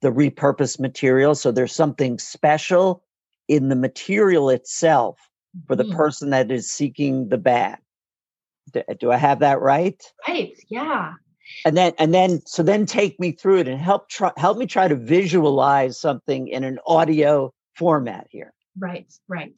[0.00, 1.34] the repurposed material.
[1.34, 3.02] So there's something special
[3.48, 5.18] in the material itself
[5.66, 5.96] for the mm.
[5.96, 7.78] person that is seeking the bag.
[8.72, 10.02] Do, do I have that right?
[10.26, 10.52] Right.
[10.68, 11.14] Yeah
[11.64, 14.66] and then and then so then take me through it and help try help me
[14.66, 19.54] try to visualize something in an audio format here right right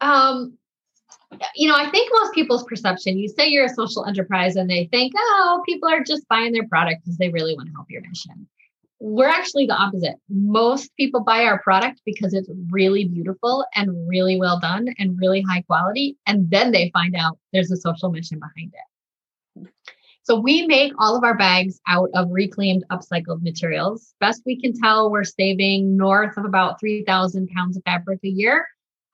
[0.00, 0.56] um
[1.54, 4.88] you know, I think most people's perception, you say you're a social enterprise and they
[4.92, 8.02] think, oh, people are just buying their product because they really want to help your
[8.02, 8.46] mission.
[9.00, 10.14] We're actually the opposite.
[10.28, 15.42] Most people buy our product because it's really beautiful and really well done and really
[15.42, 16.16] high quality.
[16.26, 19.68] And then they find out there's a social mission behind it.
[20.24, 24.14] So we make all of our bags out of reclaimed, upcycled materials.
[24.20, 28.66] Best we can tell, we're saving north of about 3,000 pounds of fabric a year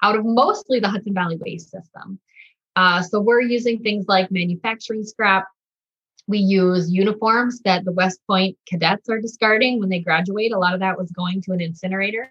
[0.02, 2.20] out of mostly the Hudson Valley waste system.
[2.76, 5.46] Uh, so we're using things like manufacturing scrap.
[6.26, 10.52] We use uniforms that the West Point cadets are discarding when they graduate.
[10.52, 12.28] A lot of that was going to an incinerator.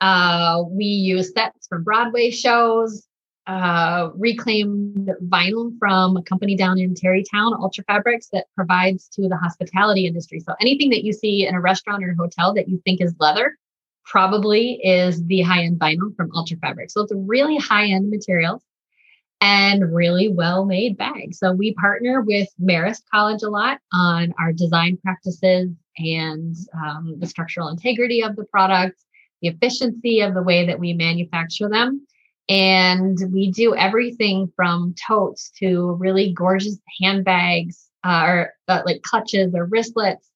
[0.00, 3.05] Uh, we use sets from Broadway shows,
[3.46, 9.36] uh, reclaimed vinyl from a company down in Tarrytown, Ultra Fabrics, that provides to the
[9.36, 10.40] hospitality industry.
[10.40, 13.14] So anything that you see in a restaurant or a hotel that you think is
[13.20, 13.56] leather,
[14.04, 16.92] probably is the high end vinyl from Ultrafabrics.
[16.92, 18.62] So it's a really high end materials
[19.40, 21.38] and really well made bags.
[21.38, 27.26] So we partner with Marist College a lot on our design practices and um, the
[27.26, 29.04] structural integrity of the products,
[29.42, 32.06] the efficiency of the way that we manufacture them.
[32.48, 39.54] And we do everything from totes to really gorgeous handbags uh, or uh, like clutches
[39.54, 40.30] or wristlets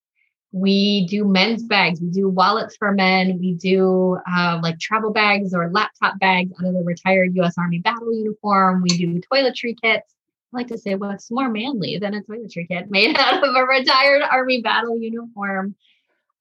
[0.53, 2.01] we do men's bags.
[2.01, 3.39] We do wallets for men.
[3.39, 7.55] We do uh, like travel bags or laptop bags out of the retired U.S.
[7.57, 8.83] Army battle uniform.
[8.83, 10.15] We do toiletry kits.
[10.53, 13.63] I like to say, what's more manly than a toiletry kit made out of a
[13.63, 15.77] retired Army battle uniform?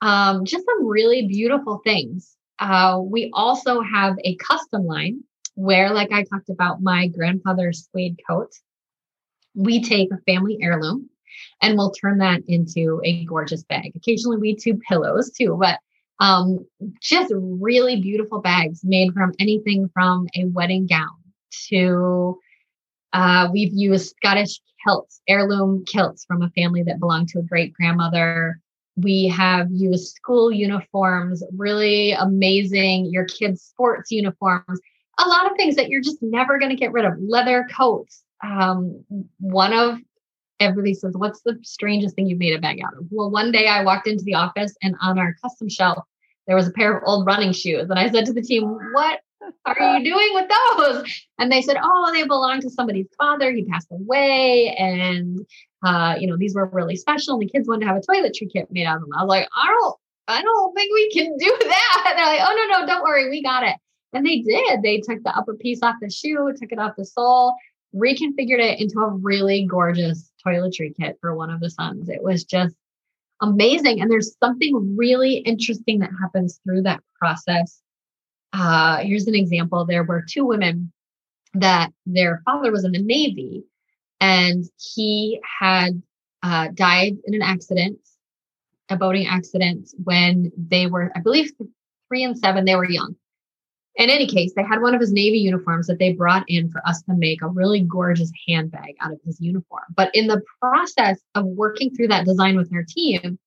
[0.01, 2.35] Um, just some really beautiful things.
[2.57, 5.23] Uh, we also have a custom line
[5.59, 8.51] where, like I talked about, my grandfather's suede coat.
[9.53, 11.09] We take a family heirloom
[11.61, 13.91] and we'll turn that into a gorgeous bag.
[13.93, 15.79] Occasionally we do pillows too, but
[16.21, 16.65] um,
[17.01, 21.17] just really beautiful bags made from anything from a wedding gown
[21.67, 22.39] to
[23.11, 27.73] uh, we've used Scottish kilts, heirloom kilts from a family that belonged to a great
[27.73, 28.59] grandmother.
[28.95, 34.79] We have used school uniforms, really amazing, your kids' sports uniforms,
[35.19, 37.13] a lot of things that you're just never going to get rid of.
[37.19, 38.23] Leather coats.
[38.43, 39.03] Um,
[39.39, 39.99] one of
[40.59, 43.05] everybody says, What's the strangest thing you've made a bag out of?
[43.11, 46.03] Well, one day I walked into the office and on our custom shelf,
[46.47, 47.89] there was a pair of old running shoes.
[47.89, 48.63] And I said to the team,
[48.93, 49.19] What
[49.65, 51.21] are you doing with those?
[51.37, 53.51] And they said, Oh, they belong to somebody's father.
[53.51, 54.75] He passed away.
[54.77, 55.45] And,
[55.83, 57.35] uh, you know, these were really special.
[57.35, 59.11] And the kids wanted to have a toiletry kit made out of them.
[59.17, 59.95] I was like, I don't,
[60.27, 62.03] I don't think we can do that.
[62.07, 63.29] And they're like, Oh, no, no, don't worry.
[63.29, 63.75] We got it.
[64.13, 64.81] And they did.
[64.81, 67.55] They took the upper piece off the shoe, took it off the sole,
[67.95, 72.09] reconfigured it into a really gorgeous toiletry kit for one of the sons.
[72.09, 72.75] It was just
[73.41, 74.01] amazing.
[74.01, 77.81] And there's something really interesting that happens through that process.
[78.51, 80.91] Uh, here's an example there were two women
[81.53, 83.63] that their father was in the Navy
[84.19, 86.01] and he had
[86.41, 87.99] uh, died in an accident,
[88.89, 91.51] a boating accident, when they were, I believe,
[92.07, 93.15] three and seven, they were young
[93.99, 96.81] in any case, they had one of his Navy uniforms that they brought in for
[96.87, 99.83] us to make a really gorgeous handbag out of his uniform.
[99.93, 103.37] But in the process of working through that design with our team,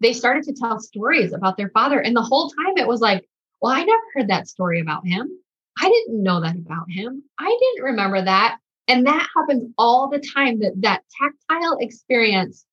[0.00, 1.98] they started to tell stories about their father.
[1.98, 3.28] And the whole time it was like,
[3.60, 5.28] well, I never heard that story about him.
[5.76, 7.24] I didn't know that about him.
[7.40, 8.58] I didn't remember that.
[8.86, 12.64] And that happens all the time that that tactile experience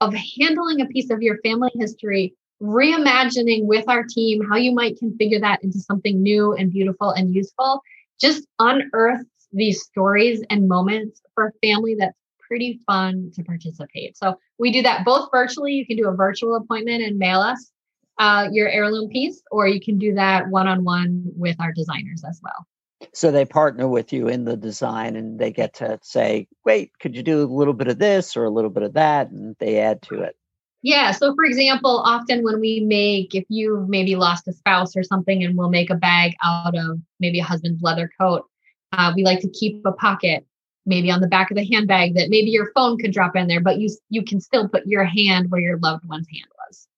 [0.00, 4.98] of handling a piece of your family history reimagining with our team how you might
[5.00, 7.80] configure that into something new and beautiful and useful
[8.20, 12.16] just unearths these stories and moments for a family that's
[12.50, 14.16] pretty fun to participate.
[14.16, 15.72] So we do that both virtually.
[15.72, 17.70] You can do a virtual appointment and mail us
[18.18, 22.22] uh, your heirloom piece, or you can do that one on one with our designers
[22.28, 22.66] as well.
[23.14, 27.16] So they partner with you in the design and they get to say, wait, could
[27.16, 29.30] you do a little bit of this or a little bit of that?
[29.30, 30.36] And they add to it.
[30.82, 31.10] Yeah.
[31.12, 35.44] So, for example, often when we make, if you've maybe lost a spouse or something,
[35.44, 38.46] and we'll make a bag out of maybe a husband's leather coat,
[38.92, 40.46] uh, we like to keep a pocket
[40.86, 43.60] maybe on the back of the handbag that maybe your phone could drop in there,
[43.60, 46.88] but you you can still put your hand where your loved one's hand was.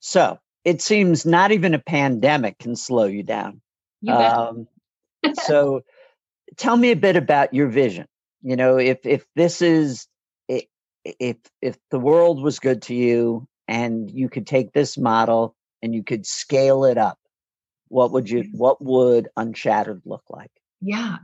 [0.00, 3.60] So it seems not even a pandemic can slow you down.
[4.00, 4.68] You um,
[5.34, 5.82] so
[6.56, 8.06] tell me a bit about your vision.
[8.42, 10.06] You know, if if this is
[11.04, 15.94] if if the world was good to you and you could take this model and
[15.94, 17.18] you could scale it up
[17.88, 20.52] what would you what would unshattered look like?
[20.80, 21.16] Yeah.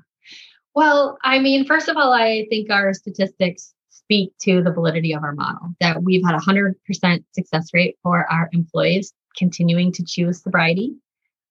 [0.74, 3.72] Well i mean first of all i think our statistics
[4.06, 8.30] speak to the validity of our model that we've had a 100% success rate for
[8.30, 10.94] our employees continuing to choose sobriety.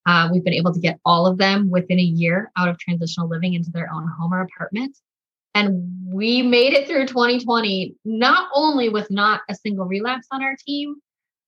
[0.05, 3.27] Uh, we've been able to get all of them within a year out of transitional
[3.27, 4.97] living into their own home or apartment.
[5.55, 10.55] And we made it through 2020, not only with not a single relapse on our
[10.67, 10.95] team,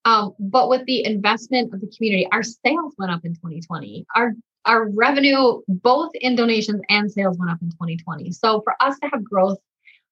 [0.05, 2.27] um, but with the investment of the community.
[2.31, 4.05] Our sales went up in 2020.
[4.15, 4.33] Our
[4.65, 8.31] our revenue, both in donations and sales, went up in 2020.
[8.31, 9.57] So for us to have growth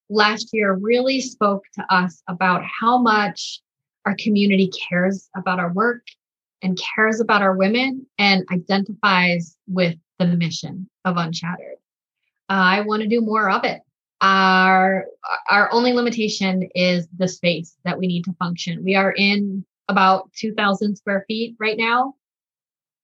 [0.09, 3.59] last year really spoke to us about how much
[4.05, 6.03] our community cares about our work
[6.61, 11.75] and cares about our women and identifies with the mission of Unshattered.
[12.47, 13.81] I want to do more of it.
[14.21, 15.05] Our
[15.49, 18.83] our only limitation is the space that we need to function.
[18.83, 22.15] We are in about 2,000 square feet right now.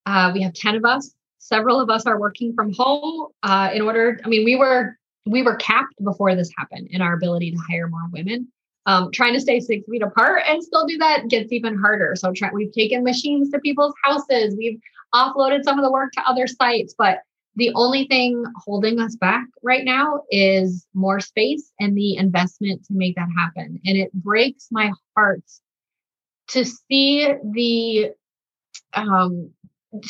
[0.05, 1.13] Uh, we have 10 of us.
[1.37, 3.27] Several of us are working from home.
[3.43, 7.13] Uh, in order, I mean, we were we were capped before this happened in our
[7.13, 8.47] ability to hire more women.
[8.87, 12.15] Um, trying to stay six feet apart and still do that gets even harder.
[12.15, 14.55] So try, we've taken machines to people's houses.
[14.57, 14.79] We've
[15.13, 17.19] offloaded some of the work to other sites, but
[17.55, 22.93] the only thing holding us back right now is more space and the investment to
[22.93, 23.79] make that happen.
[23.85, 25.43] And it breaks my heart
[26.49, 28.11] to see the
[28.93, 29.51] um,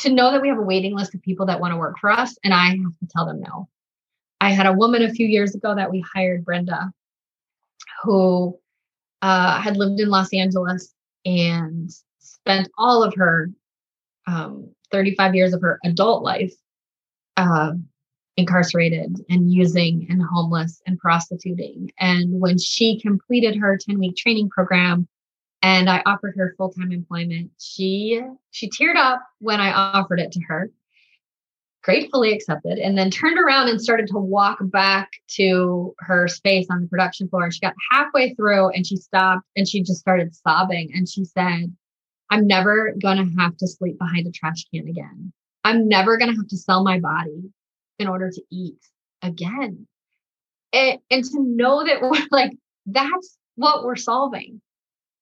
[0.00, 2.10] to know that we have a waiting list of people that want to work for
[2.10, 3.68] us, and I have to tell them no.
[4.40, 6.92] I had a woman a few years ago that we hired, Brenda,
[8.02, 8.58] who
[9.20, 10.92] uh, had lived in Los Angeles
[11.24, 13.50] and spent all of her
[14.26, 16.52] um, 35 years of her adult life
[17.42, 17.72] uh,
[18.36, 21.90] incarcerated and using and homeless and prostituting.
[21.98, 25.08] And when she completed her 10 week training program
[25.62, 30.32] and I offered her full time employment, she she teared up when I offered it
[30.32, 30.70] to her
[31.82, 36.82] gratefully accepted and then turned around and started to walk back to her space on
[36.82, 40.34] the production floor and she got halfway through and she stopped and she just started
[40.34, 41.74] sobbing and she said
[42.30, 45.32] i'm never going to have to sleep behind a trash can again
[45.64, 47.50] i'm never going to have to sell my body
[47.98, 48.78] in order to eat
[49.22, 49.86] again
[50.72, 52.52] and, and to know that we're like
[52.86, 54.60] that's what we're solving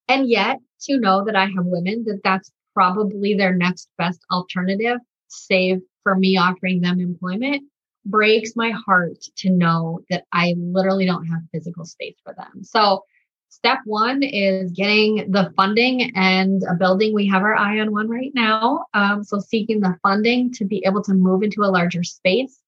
[0.09, 4.99] and yet to know that i have women that that's probably their next best alternative
[5.29, 7.63] save for me offering them employment
[8.05, 12.63] breaks my heart to know that I literally don't have physical space for them.
[12.63, 13.05] So,
[13.51, 17.15] step one is getting the funding and a building.
[17.15, 18.87] We have our eye on one right now.
[18.95, 22.59] Um, so, seeking the funding to be able to move into a larger space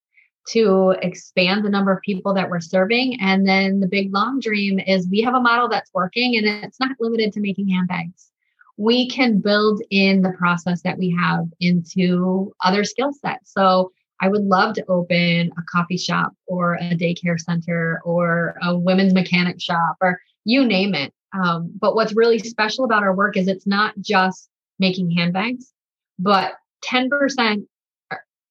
[0.49, 3.19] to expand the number of people that we're serving.
[3.21, 6.81] And then the big long dream is we have a model that's working and it's
[6.81, 8.33] not limited to making handbags
[8.77, 13.53] we can build in the process that we have into other skill sets.
[13.53, 18.77] So I would love to open a coffee shop or a daycare center or a
[18.77, 21.13] women's mechanic shop or you name it.
[21.33, 25.73] Um, but what's really special about our work is it's not just making handbags,
[26.19, 27.67] but 10%,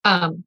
[0.06, 0.44] um,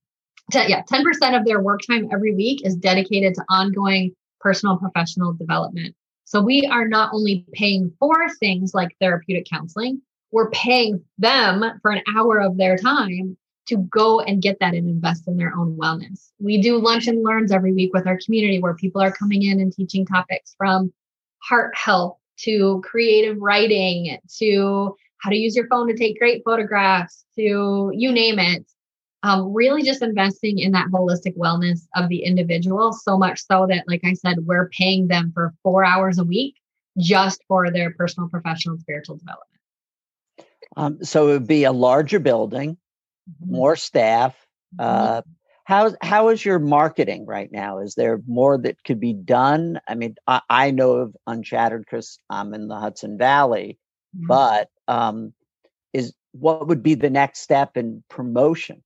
[0.51, 5.33] t- yeah, 10% of their work time every week is dedicated to ongoing personal professional
[5.33, 5.95] development.
[6.25, 10.01] So we are not only paying for things like therapeutic counseling,
[10.33, 13.37] we're paying them for an hour of their time
[13.67, 16.31] to go and get that and invest in their own wellness.
[16.39, 19.61] We do lunch and learns every week with our community where people are coming in
[19.61, 20.93] and teaching topics from
[21.49, 27.25] heart health to creative writing to how to use your phone to take great photographs
[27.37, 28.65] to you name it
[29.23, 33.85] um, really just investing in that holistic wellness of the individual so much so that
[33.87, 36.57] like i said we're paying them for four hours a week
[36.99, 39.51] just for their personal professional and spiritual development
[40.77, 42.77] um, so it would be a larger building
[43.31, 43.53] mm-hmm.
[43.53, 44.35] more staff
[44.77, 45.21] mm-hmm.
[45.69, 49.81] Uh, how, how is your marketing right now is there more that could be done
[49.89, 53.79] i mean i, I know of Unshattered because i'm in the hudson valley
[54.17, 54.27] mm-hmm.
[54.27, 55.33] but um,
[55.93, 58.83] is what would be the next step in promotion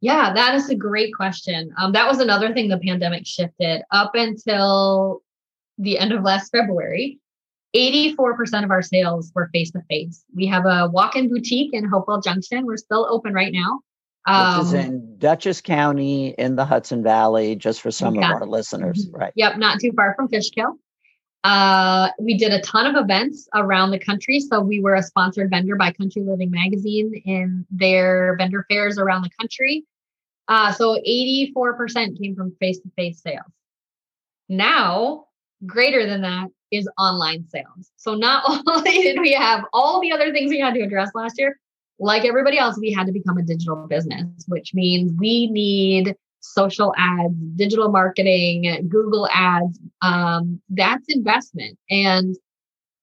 [0.00, 1.72] yeah, that is a great question.
[1.78, 5.22] Um, that was another thing the pandemic shifted up until
[5.78, 7.18] the end of last February.
[7.74, 10.24] 84% of our sales were face to face.
[10.34, 12.66] We have a walk in boutique in Hopewell Junction.
[12.66, 13.80] We're still open right now.
[14.26, 18.34] Um, Which is um, in Dutchess County in the Hudson Valley, just for some yeah.
[18.34, 19.16] of our listeners, mm-hmm.
[19.16, 19.32] right?
[19.36, 20.78] Yep, not too far from Fishkill.
[21.44, 24.40] Uh, we did a ton of events around the country.
[24.40, 29.22] So we were a sponsored vendor by Country Living Magazine in their vendor fairs around
[29.22, 29.84] the country.
[30.48, 33.44] Uh, so 84% came from face to face sales.
[34.48, 35.26] Now,
[35.66, 37.90] greater than that is online sales.
[37.96, 41.38] So not only did we have all the other things we had to address last
[41.38, 41.58] year,
[41.98, 46.92] like everybody else, we had to become a digital business, which means we need social
[46.98, 51.78] ads, digital marketing, Google ads, um, that's investment.
[51.88, 52.36] And,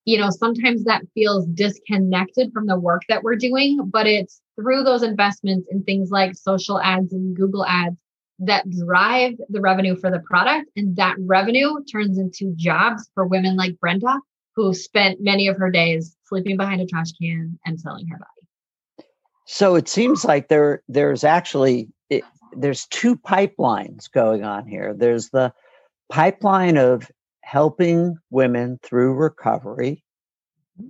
[0.04, 4.84] you know, sometimes that feels disconnected from the work that we're doing, but it's through
[4.84, 7.96] those investments in things like social ads and Google ads
[8.38, 10.68] that drive the revenue for the product.
[10.76, 14.20] And that revenue turns into jobs for women like Brenda,
[14.54, 18.41] who spent many of her days sleeping behind a trash can and selling her body.
[19.52, 22.24] So it seems like there there's actually it,
[22.56, 24.94] there's two pipelines going on here.
[24.94, 25.52] There's the
[26.08, 27.10] pipeline of
[27.42, 30.02] helping women through recovery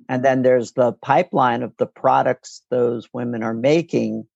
[0.09, 4.29] and then there's the pipeline of the products those women are making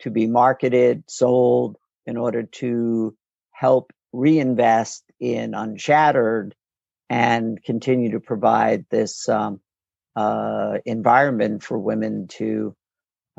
[0.00, 3.16] to be marketed, sold in order to
[3.52, 6.52] help reinvest in Unshattered
[7.08, 9.58] and continue to provide this um,
[10.16, 12.76] uh, environment for women to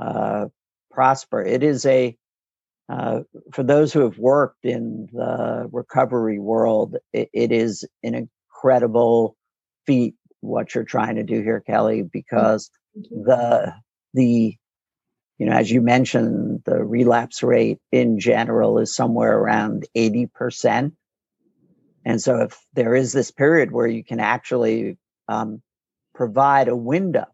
[0.02, 0.48] uh,
[0.92, 1.44] prosper.
[1.44, 2.18] It is a
[2.90, 3.22] uh,
[3.54, 9.38] for those who have worked in the recovery world, it, it is an incredible
[9.86, 13.74] feat what you're trying to do here, Kelly, because the
[14.14, 14.56] the
[15.38, 20.92] you know, as you mentioned, the relapse rate in general is somewhere around 80%.
[22.06, 25.64] And so if there is this period where you can actually um,
[26.14, 27.26] provide a window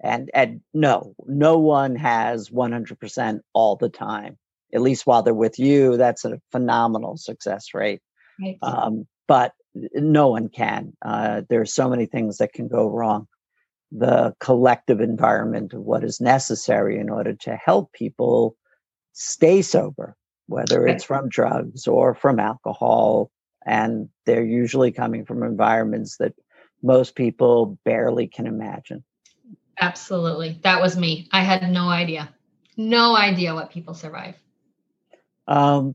[0.00, 4.38] and, and no, no one has 100% all the time,
[4.72, 8.00] at least while they're with you, that's a phenomenal success rate.
[8.40, 8.58] Right.
[8.62, 9.52] Um, but
[9.94, 10.92] no one can.
[11.04, 13.26] Uh, there are so many things that can go wrong.
[13.90, 18.56] The collective environment of what is necessary in order to help people
[19.12, 23.30] stay sober, whether it's from drugs or from alcohol.
[23.64, 26.34] And they're usually coming from environments that
[26.82, 29.04] most people barely can imagine.
[29.80, 30.58] Absolutely.
[30.62, 31.28] That was me.
[31.32, 32.28] I had no idea.
[32.76, 34.34] No idea what people survive.
[35.46, 35.94] Um,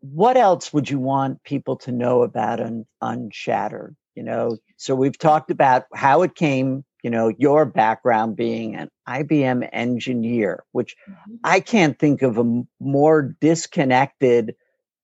[0.00, 3.96] what else would you want people to know about un, Unshattered?
[4.14, 8.90] You know, so we've talked about how it came, you know, your background being an
[9.08, 11.36] IBM engineer, which mm-hmm.
[11.44, 14.56] I can't think of a more disconnected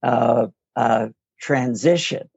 [0.02, 2.28] uh, uh, transition.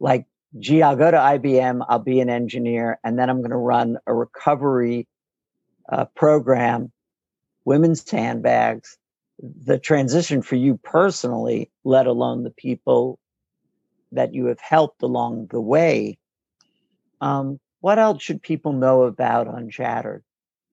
[0.00, 0.26] Like,
[0.58, 3.98] gee, I'll go to IBM, I'll be an engineer, and then I'm going to run
[4.06, 5.06] a recovery
[5.88, 6.92] uh, program,
[7.64, 8.98] women's handbags,
[9.38, 13.18] the transition for you personally, let alone the people
[14.12, 16.18] that you have helped along the way.
[17.20, 20.22] Um, what else should people know about Unshattered?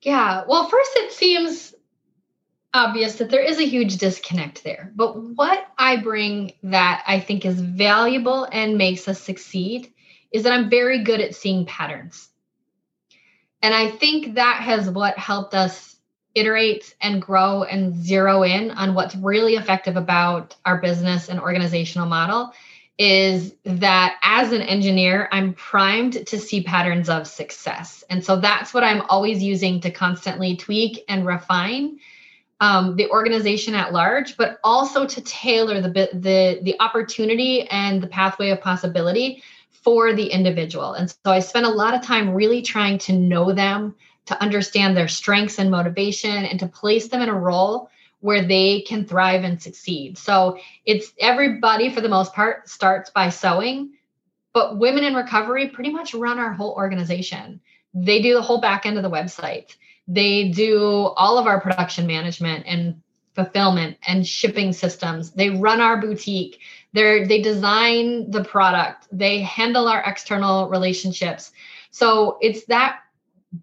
[0.01, 1.73] Yeah, well, first it seems
[2.73, 4.91] obvious that there is a huge disconnect there.
[4.95, 9.93] But what I bring that I think is valuable and makes us succeed
[10.31, 12.29] is that I'm very good at seeing patterns.
[13.61, 15.95] And I think that has what helped us
[16.35, 22.07] iterate and grow and zero in on what's really effective about our business and organizational
[22.07, 22.51] model
[22.97, 28.03] is that as an engineer, I'm primed to see patterns of success.
[28.09, 31.99] And so that's what I'm always using to constantly tweak and refine
[32.63, 38.07] um, the organization at large, but also to tailor the, the, the opportunity and the
[38.07, 40.93] pathway of possibility for the individual.
[40.93, 43.95] And so I spend a lot of time really trying to know them,
[44.27, 47.89] to understand their strengths and motivation and to place them in a role
[48.21, 50.17] where they can thrive and succeed.
[50.17, 53.91] So it's everybody for the most part starts by sewing,
[54.53, 57.59] but women in recovery pretty much run our whole organization.
[57.93, 59.75] They do the whole back end of the website.
[60.07, 63.01] They do all of our production management and
[63.35, 65.31] fulfillment and shipping systems.
[65.31, 66.59] They run our boutique.
[66.93, 69.07] They they design the product.
[69.11, 71.51] They handle our external relationships.
[71.91, 72.99] So it's that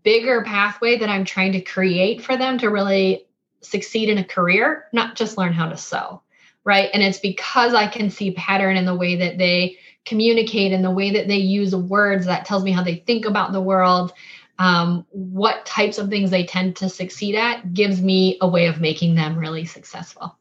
[0.03, 3.27] bigger pathway that I'm trying to create for them to really
[3.61, 6.23] succeed in a career, not just learn how to sew.
[6.65, 6.91] Right.
[6.93, 10.91] And it's because I can see pattern in the way that they communicate and the
[10.91, 14.13] way that they use words that tells me how they think about the world.
[14.61, 18.79] Um, what types of things they tend to succeed at gives me a way of
[18.79, 20.37] making them really successful.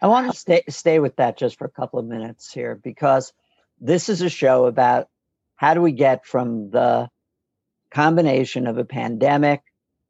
[0.00, 3.34] I want to stay stay with that just for a couple of minutes here because
[3.78, 5.08] this is a show about
[5.56, 7.10] how do we get from the
[7.90, 9.60] combination of a pandemic,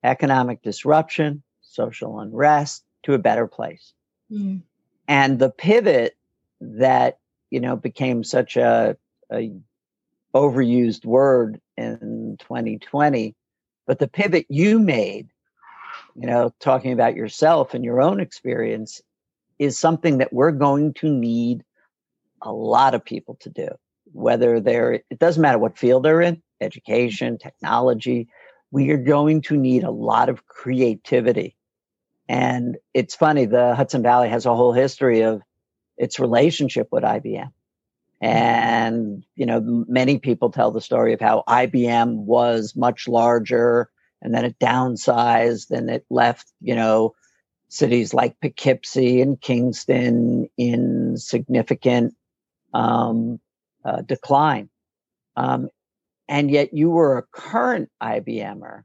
[0.05, 3.95] economic disruption, social unrest to a better place.
[4.31, 4.63] Mm.
[5.09, 6.17] And the pivot
[6.61, 7.19] that,
[7.51, 8.97] you know, became such a,
[9.33, 9.51] a
[10.35, 13.35] overused word in 2020,
[13.91, 15.31] but the pivot you made,
[16.15, 19.03] you know, talking about yourself and your own experience
[19.59, 21.65] is something that we're going to need
[22.41, 23.67] a lot of people to do,
[24.13, 28.29] whether they're, it doesn't matter what field they're in, education, technology.
[28.71, 31.57] We are going to need a lot of creativity.
[32.29, 35.43] And it's funny, the Hudson Valley has a whole history of
[35.99, 37.51] its relationship with IBM.
[38.21, 43.91] And, you know, many people tell the story of how IBM was much larger
[44.21, 47.15] and then it downsized and it left, you know,
[47.69, 52.15] cities like Poughkeepsie and Kingston in significant
[52.75, 53.41] um,
[53.85, 54.69] uh, decline.
[55.37, 55.71] Um,
[56.29, 58.83] and yet you were a current IBMer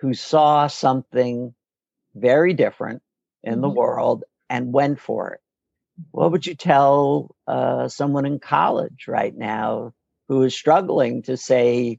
[0.00, 1.54] who saw something
[2.14, 3.02] very different
[3.42, 3.62] in mm-hmm.
[3.62, 5.40] the world and went for it.
[6.10, 9.92] What would you tell uh, someone in college right now
[10.28, 11.98] who is struggling to say,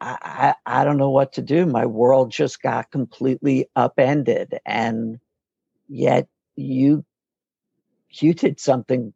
[0.00, 1.66] I, I, I don't know what to do.
[1.66, 4.58] My world just got completely upended.
[4.64, 5.18] And
[5.88, 7.04] yet you
[8.10, 9.12] you did something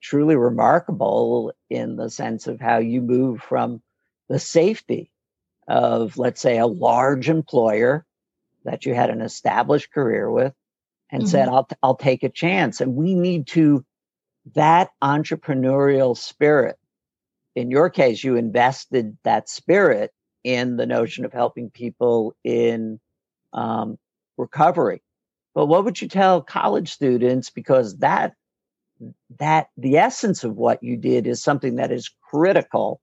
[0.00, 3.82] truly remarkable in the sense of how you move from
[4.28, 5.10] the safety
[5.68, 8.06] of let's say a large employer
[8.64, 10.54] that you had an established career with
[11.12, 11.30] and mm-hmm.
[11.30, 13.84] said I'll I'll take a chance and we need to
[14.54, 16.76] that entrepreneurial spirit
[17.54, 20.12] in your case you invested that spirit
[20.44, 22.98] in the notion of helping people in
[23.52, 23.98] um,
[24.38, 25.02] recovery
[25.54, 27.50] but what would you tell college students?
[27.50, 28.34] Because that
[29.38, 33.00] that the essence of what you did is something that is critical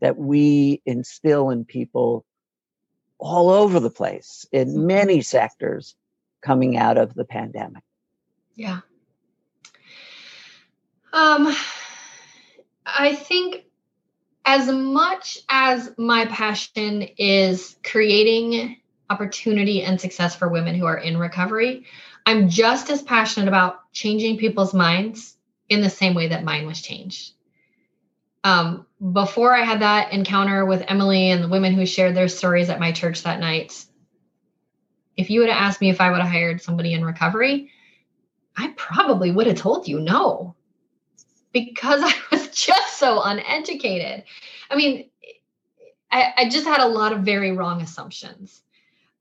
[0.00, 2.24] that we instill in people
[3.18, 4.86] all over the place in mm-hmm.
[4.86, 5.96] many sectors
[6.40, 7.82] coming out of the pandemic.
[8.54, 8.80] Yeah.
[11.12, 11.54] Um
[12.86, 13.64] I think
[14.44, 18.78] as much as my passion is creating
[19.10, 21.84] opportunity and success for women who are in recovery.
[22.26, 25.36] I'm just as passionate about changing people's minds
[25.68, 27.32] in the same way that mine was changed.
[28.44, 32.70] Um, before I had that encounter with Emily and the women who shared their stories
[32.70, 33.84] at my church that night,
[35.18, 37.70] if you would have asked me if I would have hired somebody in recovery,
[38.56, 40.54] I probably would have told you no
[41.52, 44.24] because I was just so uneducated.
[44.70, 45.10] I mean,
[46.10, 48.62] I, I just had a lot of very wrong assumptions.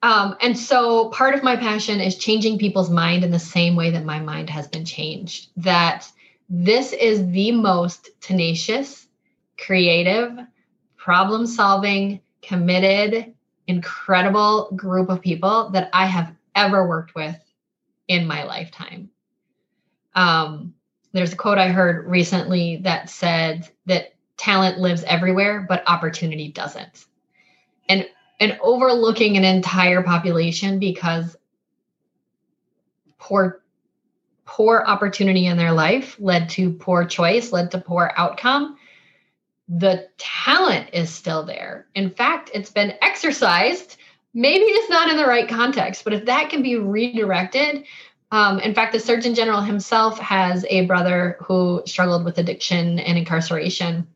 [0.03, 3.89] Um, and so part of my passion is changing people's mind in the same way
[3.89, 5.49] that my mind has been changed.
[5.57, 6.07] That
[6.47, 9.07] this is the most tenacious,
[9.57, 10.37] creative,
[10.95, 13.33] problem solving, committed,
[13.67, 17.35] incredible group of people that I have ever worked with
[18.07, 19.09] in my lifetime.
[20.15, 20.73] Um,
[21.13, 27.05] there's a quote I heard recently that said that talent lives everywhere, but opportunity doesn't.
[27.89, 28.07] And
[28.39, 31.35] and overlooking an entire population because
[33.17, 33.61] poor
[34.45, 38.77] poor opportunity in their life led to poor choice led to poor outcome
[39.67, 41.87] the talent is still there.
[41.95, 43.97] In fact it's been exercised.
[44.33, 47.85] Maybe just not in the right context but if that can be redirected
[48.31, 53.17] um, in fact the surgeon general himself has a brother who struggled with addiction and
[53.17, 54.07] incarceration.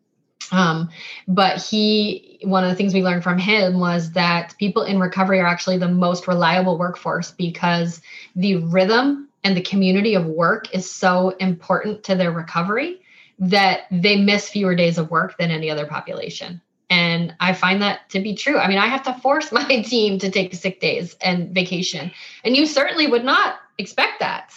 [0.52, 0.90] Um,
[1.30, 5.40] but he, one of the things we learned from him was that people in recovery
[5.40, 8.02] are actually the most reliable workforce because
[8.36, 13.01] the rhythm and the community of work is so important to their recovery
[13.42, 16.62] that they miss fewer days of work than any other population.
[16.92, 18.60] And I find that to be true.
[18.60, 22.12] I mean, I have to force my team to take sick days and vacation.
[22.44, 24.54] And you certainly would not expect that.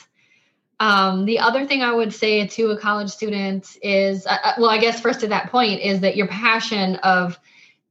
[0.80, 4.70] Um, the other thing I would say to a college student is, uh, uh, well,
[4.70, 7.38] I guess first to that point is that your passion of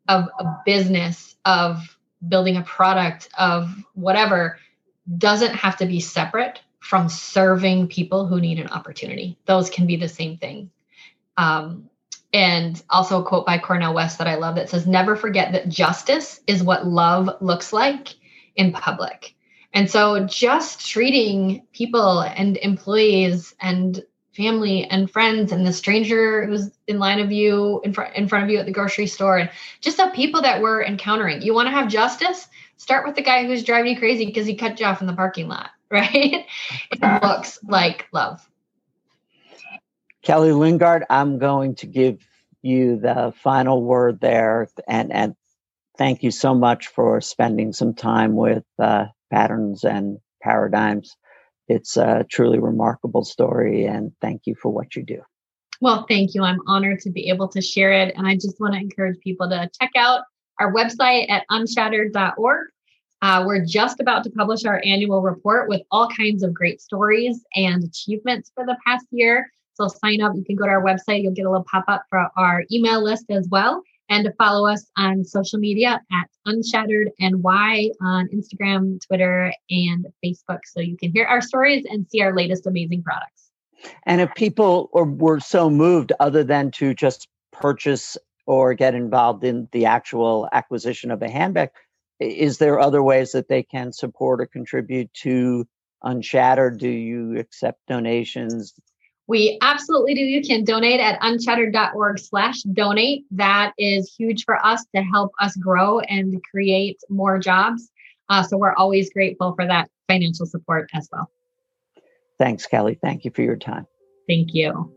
[0.09, 4.59] of a business, of building a product, of whatever,
[5.17, 9.37] doesn't have to be separate from serving people who need an opportunity.
[9.45, 10.69] Those can be the same thing.
[11.37, 11.89] Um,
[12.33, 15.69] and also a quote by Cornel West that I love that says, "Never forget that
[15.69, 18.15] justice is what love looks like
[18.55, 19.35] in public."
[19.73, 24.03] And so just treating people and employees and
[24.35, 28.43] family and friends and the stranger who's in line of you in front in front
[28.43, 29.49] of you at the grocery store and
[29.81, 31.41] just the people that we're encountering.
[31.41, 32.47] You want to have justice?
[32.77, 35.13] Start with the guy who's driving you crazy because he cut you off in the
[35.13, 36.45] parking lot, right?
[36.91, 38.47] it looks like love.
[40.23, 42.25] Kelly Lingard, I'm going to give
[42.61, 45.35] you the final word there and and
[45.97, 51.15] thank you so much for spending some time with uh, patterns and paradigms.
[51.67, 55.21] It's a truly remarkable story, and thank you for what you do.
[55.81, 56.43] Well, thank you.
[56.43, 58.13] I'm honored to be able to share it.
[58.15, 60.21] And I just want to encourage people to check out
[60.59, 62.67] our website at unshattered.org.
[63.21, 67.43] Uh, we're just about to publish our annual report with all kinds of great stories
[67.55, 69.49] and achievements for the past year.
[69.75, 70.33] So sign up.
[70.35, 71.23] You can go to our website.
[71.23, 74.67] You'll get a little pop up for our email list as well and to follow
[74.67, 81.11] us on social media at Unshattered NY on Instagram, Twitter, and Facebook so you can
[81.11, 83.49] hear our stories and see our latest amazing products.
[84.05, 89.43] And if people or were so moved, other than to just purchase or get involved
[89.43, 91.69] in the actual acquisition of a handbag,
[92.19, 95.65] is there other ways that they can support or contribute to
[96.03, 96.79] Unshattered?
[96.79, 98.73] Do you accept donations?
[99.27, 100.21] We absolutely do.
[100.21, 103.23] You can donate at unshattered.org slash donate.
[103.31, 107.89] That is huge for us to help us grow and create more jobs.
[108.29, 111.29] Uh, so we're always grateful for that financial support as well.
[112.37, 112.97] Thanks, Kelly.
[113.01, 113.87] Thank you for your time.
[114.27, 114.93] Thank you.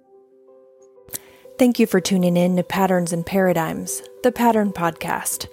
[1.59, 5.47] Thank you for tuning in to Patterns and Paradigms, the Pattern Podcast.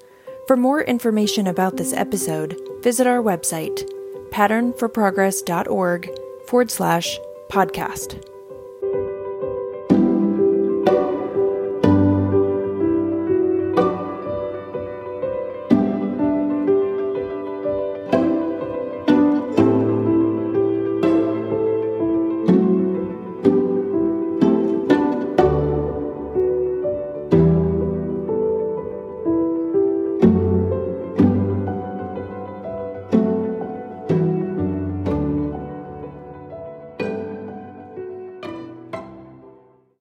[0.47, 3.89] For more information about this episode, visit our website,
[4.31, 6.09] patternforprogress.org
[6.47, 7.17] forward slash
[7.49, 8.32] podcast.